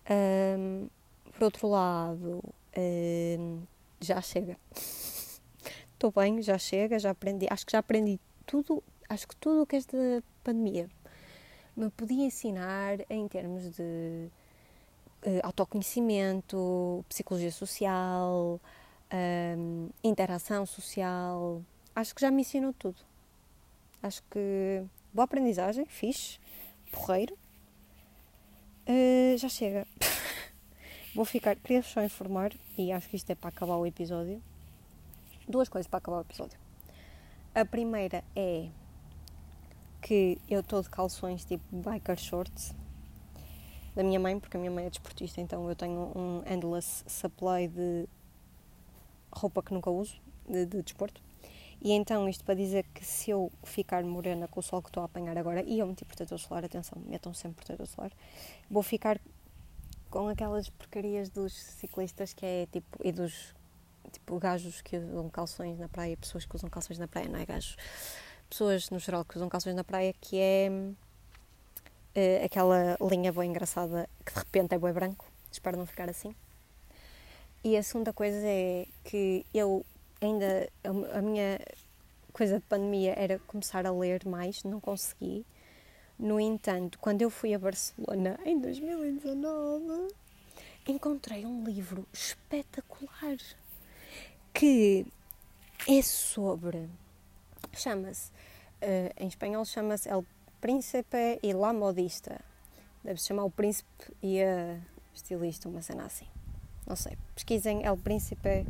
Um, 0.09 0.89
por 1.33 1.45
outro 1.45 1.69
lado, 1.69 2.43
um, 2.79 3.61
já 4.01 4.23
chega. 4.23 4.57
Estou 5.93 6.11
bem, 6.13 6.41
já 6.41 6.57
chega, 6.57 6.99
já 6.99 7.11
aprendi. 7.11 7.47
Acho 7.51 7.67
que 7.67 7.73
já 7.73 7.81
aprendi 7.81 8.19
tudo, 8.47 8.83
acho 9.07 9.29
que 9.29 9.37
tudo 9.37 9.63
o 9.63 9.67
que 9.67 9.77
esta 9.77 9.97
pandemia 10.43 10.89
me 11.77 11.91
podia 11.91 12.25
ensinar 12.25 12.99
em 13.11 13.29
termos 13.29 13.77
de 13.77 14.31
uh, 15.27 15.41
autoconhecimento, 15.43 17.05
psicologia 17.09 17.53
social, 17.53 18.59
um, 19.59 19.91
interação 20.03 20.65
social. 20.65 21.63
Acho 21.95 22.15
que 22.15 22.21
já 22.23 22.31
me 22.31 22.41
ensinou 22.41 22.73
tudo. 22.73 22.97
Acho 24.03 24.23
que 24.31 24.83
boa 25.13 25.25
aprendizagem, 25.25 25.85
fixe 25.87 26.39
porreiro. 26.91 27.37
Uh, 28.89 29.37
já 29.37 29.49
chega. 29.49 29.87
Vou 31.15 31.25
ficar. 31.25 31.57
Queria 31.57 31.83
só 31.83 32.03
informar, 32.03 32.53
e 32.79 32.93
acho 32.93 33.09
que 33.09 33.17
isto 33.17 33.31
é 33.31 33.35
para 33.35 33.49
acabar 33.49 33.77
o 33.77 33.87
episódio. 33.87 34.43
Duas 35.49 35.69
coisas 35.69 35.89
para 35.89 35.99
acabar 35.99 36.19
o 36.19 36.21
episódio. 36.23 36.59
A 37.55 37.65
primeira 37.65 38.23
é 38.35 38.69
que 40.01 40.39
eu 40.49 40.61
estou 40.61 40.83
de 40.83 40.91
calções 40.91 41.45
tipo 41.45 41.65
biker 41.73 42.17
shorts 42.19 42.75
da 43.95 44.03
minha 44.03 44.21
mãe, 44.21 44.39
porque 44.39 44.57
a 44.57 44.61
minha 44.61 44.71
mãe 44.71 44.85
é 44.87 44.91
desportista, 44.91 45.41
então 45.41 45.69
eu 45.69 45.75
tenho 45.75 46.13
um 46.15 46.43
endless 46.53 47.03
supply 47.07 47.67
de 47.67 48.07
roupa 49.33 49.63
que 49.63 49.73
nunca 49.73 49.91
uso, 49.91 50.21
de, 50.47 50.67
de 50.67 50.83
desporto. 50.83 51.23
E 51.81 51.93
então, 51.93 52.29
isto 52.29 52.45
para 52.45 52.55
dizer 52.55 52.85
que 52.95 53.05
se 53.05 53.31
eu 53.31 53.51
ficar 53.63 54.03
morena 54.05 54.49
com 54.49 54.61
o 54.61 54.63
sol 54.63 54.83
que 54.83 54.89
estou 54.89 55.03
a 55.03 55.07
apanhar 55.07 55.37
agora, 55.37 55.63
e 55.63 55.79
eu 55.79 55.87
meti 55.87 56.05
protetor 56.05 56.39
solar, 56.39 56.65
atenção, 56.65 57.01
metam 57.07 57.33
sempre 57.33 57.65
protetor 57.65 57.87
solar, 57.87 58.13
vou 58.71 58.83
ficar 58.83 59.21
com 60.11 60.29
aquelas 60.29 60.69
porcarias 60.69 61.29
dos 61.29 61.53
ciclistas 61.53 62.33
que 62.33 62.45
é 62.45 62.67
tipo, 62.67 62.99
e 63.05 63.13
dos 63.13 63.55
tipo 64.13 64.39
gajos 64.39 64.81
que 64.81 64.97
usam 64.97 65.29
calções 65.29 65.79
na 65.79 65.89
praia, 65.89 66.17
pessoas 66.17 66.45
que 66.45 66.55
usam 66.55 66.71
calções 66.71 66.99
na 66.99 67.09
praia, 67.09 67.29
não 67.29 67.39
é 67.39 67.47
gajos, 67.47 67.77
pessoas 68.49 68.91
no 68.91 68.99
geral 68.99 69.25
que 69.25 69.37
usam 69.37 69.49
calções 69.49 69.75
na 69.75 69.85
praia, 69.85 70.15
que 70.21 70.39
é 70.39 70.71
uh, 70.71 72.45
aquela 72.45 72.97
linha 73.01 73.33
boa 73.33 73.45
engraçada 73.45 74.09
que 74.25 74.33
de 74.33 74.39
repente 74.39 74.75
é 74.75 74.79
boi 74.79 74.93
branco, 74.93 75.25
espero 75.51 75.77
não 75.77 75.87
ficar 75.87 76.09
assim. 76.09 76.35
E 77.65 77.77
a 77.77 77.83
segunda 77.83 78.13
coisa 78.13 78.47
é 78.47 78.87
que 79.05 79.45
eu 79.53 79.85
ainda 80.21 80.69
a, 81.13 81.21
minha 81.21 81.59
coisa 82.33 82.59
de 82.59 82.65
pandemia 82.67 83.15
era 83.17 83.39
começar 83.41 83.87
a 83.87 83.91
ler 83.91 84.25
mais, 84.27 84.63
não 84.63 84.81
consegui. 84.81 85.45
No 86.19 86.39
entanto, 86.41 86.99
quando 86.99 87.23
eu 87.23 87.31
fui 87.31 87.53
a 87.55 87.59
Barcelona 87.59 88.39
em 88.45 88.59
2019, 88.61 90.15
encontrei 90.87 91.45
um 91.45 91.65
livro 91.65 92.07
espetacular 92.13 93.37
que 94.55 95.07
é 95.89 96.03
sobre. 96.03 96.89
Chama-se. 97.77 98.31
Uh, 98.83 99.13
em 99.17 99.29
espanhol 99.29 99.65
chama-se 99.65 100.09
El 100.09 100.25
Príncipe 100.61 101.39
e 101.43 101.53
la 101.53 101.73
Modista. 101.73 102.41
Deve-se 103.05 103.29
chamar 103.29 103.45
O 103.45 103.51
Príncipe 103.51 103.89
e 104.23 104.43
a 104.43 104.79
Estilista, 105.15 105.69
uma 105.69 105.83
cena 105.83 106.05
assim. 106.05 106.27
Não 106.87 106.97
sei. 106.97 107.17
Pesquisem 107.35 107.85
El 107.85 107.97
Príncipe 107.97 108.67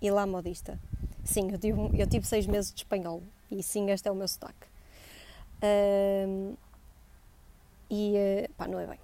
e 0.00 0.10
lá 0.10 0.26
modista. 0.26 0.78
Sim, 1.24 1.50
eu 1.50 1.58
tive, 1.58 2.00
eu 2.00 2.06
tive 2.06 2.26
seis 2.26 2.46
meses 2.46 2.72
de 2.72 2.80
espanhol 2.80 3.22
e 3.50 3.62
sim, 3.62 3.90
este 3.90 4.08
é 4.08 4.12
o 4.12 4.14
meu 4.14 4.28
sotaque. 4.28 4.66
Um, 5.62 6.56
e 7.90 8.14
uh, 8.16 8.52
pá, 8.54 8.66
não 8.66 8.78
é 8.78 8.86
bem. 8.86 9.00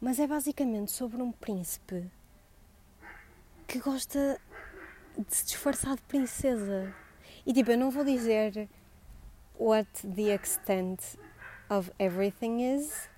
Mas 0.00 0.18
é 0.18 0.26
basicamente 0.26 0.90
sobre 0.90 1.22
um 1.22 1.30
príncipe 1.30 2.10
que 3.68 3.78
gosta 3.78 4.40
de 5.16 5.34
se 5.34 5.46
disfarçar 5.46 5.96
de 5.96 6.02
princesa. 6.02 6.94
E 7.46 7.52
tipo, 7.52 7.70
eu 7.72 7.78
não 7.78 7.90
vou 7.90 8.04
dizer 8.04 8.68
what 9.58 9.88
the 10.06 10.34
extent 10.34 11.00
of 11.68 11.90
everything 11.98 12.76
is, 12.76 13.08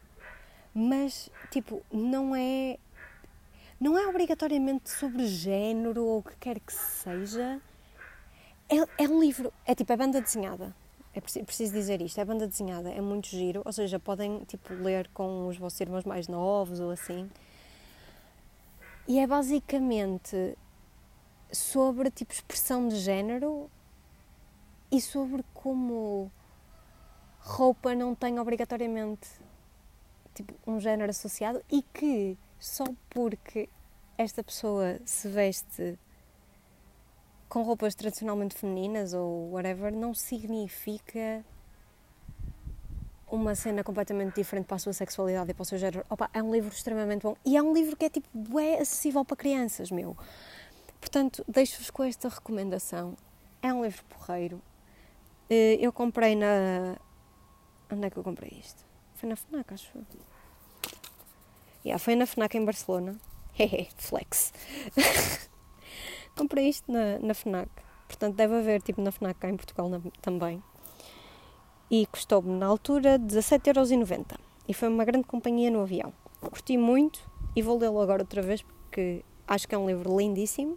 mas 0.74 1.30
tipo, 1.50 1.82
não 1.92 2.34
é 2.34 2.78
não 3.80 3.98
é 3.98 4.06
obrigatoriamente 4.06 4.88
sobre 4.88 5.26
género 5.26 6.04
ou 6.04 6.18
o 6.18 6.22
que 6.22 6.36
quer 6.36 6.58
que 6.58 6.72
seja. 6.72 7.60
É, 8.68 9.04
é 9.04 9.08
um 9.08 9.20
livro, 9.20 9.52
é 9.66 9.74
tipo, 9.74 9.92
é 9.92 9.96
banda 9.96 10.20
desenhada. 10.20 10.74
É 11.12 11.20
preciso 11.20 11.72
dizer 11.72 12.00
isto, 12.00 12.20
é 12.20 12.24
banda 12.24 12.46
desenhada, 12.46 12.90
é 12.90 13.00
muito 13.00 13.28
giro, 13.28 13.62
ou 13.64 13.72
seja, 13.72 14.00
podem 14.00 14.40
tipo 14.46 14.74
ler 14.74 15.08
com 15.14 15.46
os 15.46 15.56
vossos 15.56 15.80
irmãos 15.80 16.04
mais 16.04 16.26
novos 16.26 16.80
ou 16.80 16.90
assim. 16.90 17.30
E 19.06 19.20
é 19.20 19.26
basicamente 19.26 20.56
sobre 21.52 22.10
tipo 22.10 22.32
expressão 22.32 22.88
de 22.88 22.96
género 22.96 23.70
e 24.94 25.00
sobre 25.00 25.44
como 25.52 26.30
roupa 27.40 27.96
não 27.96 28.14
tem 28.14 28.38
obrigatoriamente 28.38 29.28
tipo, 30.32 30.54
um 30.64 30.78
género 30.78 31.10
associado 31.10 31.60
e 31.68 31.82
que 31.82 32.38
só 32.60 32.84
porque 33.10 33.68
esta 34.16 34.44
pessoa 34.44 35.00
se 35.04 35.28
veste 35.28 35.98
com 37.48 37.62
roupas 37.62 37.96
tradicionalmente 37.96 38.54
femininas 38.54 39.14
ou 39.14 39.50
whatever, 39.50 39.92
não 39.92 40.14
significa 40.14 41.44
uma 43.26 43.56
cena 43.56 43.82
completamente 43.82 44.36
diferente 44.36 44.66
para 44.66 44.76
a 44.76 44.78
sua 44.78 44.92
sexualidade 44.92 45.50
e 45.50 45.54
para 45.54 45.62
o 45.62 45.64
seu 45.64 45.76
género. 45.76 46.06
Opa, 46.08 46.30
é 46.32 46.40
um 46.40 46.52
livro 46.52 46.72
extremamente 46.72 47.22
bom 47.22 47.36
e 47.44 47.56
é 47.56 47.62
um 47.62 47.74
livro 47.74 47.96
que 47.96 48.04
é 48.04 48.10
tipo 48.10 48.60
é 48.60 48.78
acessível 48.78 49.24
para 49.24 49.36
crianças, 49.36 49.90
meu. 49.90 50.16
Portanto, 51.00 51.44
deixo-vos 51.48 51.90
com 51.90 52.04
esta 52.04 52.28
recomendação. 52.28 53.16
É 53.60 53.72
um 53.72 53.82
livro 53.82 54.04
porreiro. 54.04 54.62
Eh, 55.54 55.78
eu 55.80 55.92
comprei 55.92 56.34
na. 56.34 56.96
Onde 57.92 58.06
é 58.06 58.10
que 58.10 58.16
eu 58.16 58.24
comprei 58.24 58.58
isto? 58.58 58.84
Foi 59.14 59.28
na 59.28 59.36
FNAC, 59.36 59.72
acho. 59.72 59.88
Yeah, 61.84 61.98
foi 61.98 62.16
na 62.16 62.26
FNAC 62.26 62.56
em 62.56 62.64
Barcelona. 62.64 63.16
Hehe, 63.56 63.88
flex. 63.96 64.52
comprei 66.36 66.68
isto 66.68 66.90
na, 66.90 67.20
na 67.20 67.34
FNAC. 67.34 67.70
Portanto, 68.08 68.34
deve 68.34 68.56
haver 68.56 68.82
tipo 68.82 69.00
na 69.00 69.12
FNAC 69.12 69.38
cá 69.38 69.48
em 69.48 69.56
Portugal 69.56 69.88
na, 69.88 70.00
também. 70.20 70.60
E 71.88 72.06
custou-me 72.06 72.58
na 72.58 72.66
altura 72.66 73.16
17,90€. 73.18 74.36
E 74.66 74.74
foi 74.74 74.88
uma 74.88 75.04
grande 75.04 75.26
companhia 75.26 75.70
no 75.70 75.82
avião. 75.82 76.12
Curti 76.40 76.76
muito 76.76 77.20
e 77.54 77.62
vou 77.62 77.78
lê-lo 77.78 78.00
agora 78.00 78.22
outra 78.22 78.42
vez 78.42 78.62
porque 78.62 79.24
acho 79.46 79.68
que 79.68 79.74
é 79.74 79.78
um 79.78 79.86
livro 79.86 80.18
lindíssimo. 80.18 80.76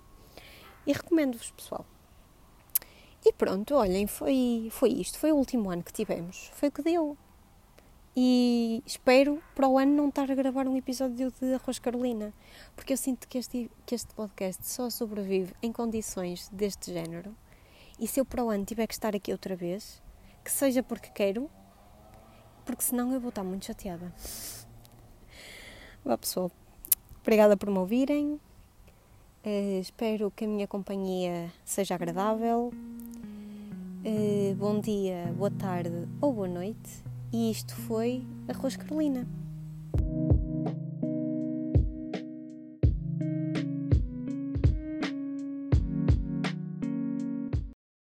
E 0.86 0.94
recomendo-vos, 0.94 1.50
pessoal. 1.52 1.86
E 3.28 3.34
pronto, 3.34 3.76
olhem, 3.76 4.08
foi, 4.08 4.70
foi 4.72 4.90
isto. 4.90 5.20
Foi 5.20 5.34
o 5.34 5.36
último 5.36 5.70
ano 5.70 5.84
que 5.84 5.92
tivemos. 5.92 6.50
Foi 6.54 6.70
o 6.70 6.72
que 6.72 6.82
deu. 6.82 7.18
E 8.16 8.82
espero 8.86 9.44
para 9.54 9.68
o 9.68 9.78
ano 9.78 9.94
não 9.94 10.08
estar 10.08 10.32
a 10.32 10.34
gravar 10.34 10.66
um 10.66 10.78
episódio 10.78 11.30
de 11.30 11.56
Arroz 11.56 11.78
Carolina, 11.78 12.34
porque 12.74 12.94
eu 12.94 12.98
sinto 12.98 13.28
que 13.28 13.38
este, 13.38 13.70
que 13.86 13.94
este 13.94 14.14
podcast 14.16 14.66
só 14.66 14.90
sobrevive 14.90 15.54
em 15.62 15.74
condições 15.74 16.48
deste 16.54 16.94
género. 16.94 17.36
E 18.00 18.08
se 18.08 18.22
eu 18.22 18.24
para 18.24 18.46
o 18.46 18.50
ano 18.50 18.64
tiver 18.64 18.88
que 18.88 18.94
estar 18.94 19.14
aqui 19.14 19.34
outra 19.34 19.58
vez, 19.58 20.02
que 20.42 20.50
seja 20.50 20.82
porque 20.82 21.10
quero, 21.10 21.52
porque 22.66 22.82
senão 22.82 23.12
eu 23.12 23.20
vou 23.20 23.28
estar 23.30 23.44
muito 23.44 23.66
chateada. 23.66 24.14
Vá 26.06 26.18
pessoal, 26.18 26.50
obrigada 27.22 27.58
por 27.58 27.70
me 27.70 27.78
ouvirem. 27.78 28.40
Uh, 29.48 29.80
espero 29.80 30.30
que 30.30 30.44
a 30.44 30.48
minha 30.48 30.68
companhia 30.68 31.50
seja 31.64 31.96
agradável. 31.96 32.70
Uh, 34.04 34.54
bom 34.56 34.78
dia, 34.82 35.34
boa 35.38 35.50
tarde 35.50 36.06
ou 36.20 36.34
boa 36.34 36.50
noite 36.50 37.02
e 37.32 37.50
isto 37.50 37.74
foi 37.74 38.26
Arroz 38.50 38.76
Carolina. 38.76 39.26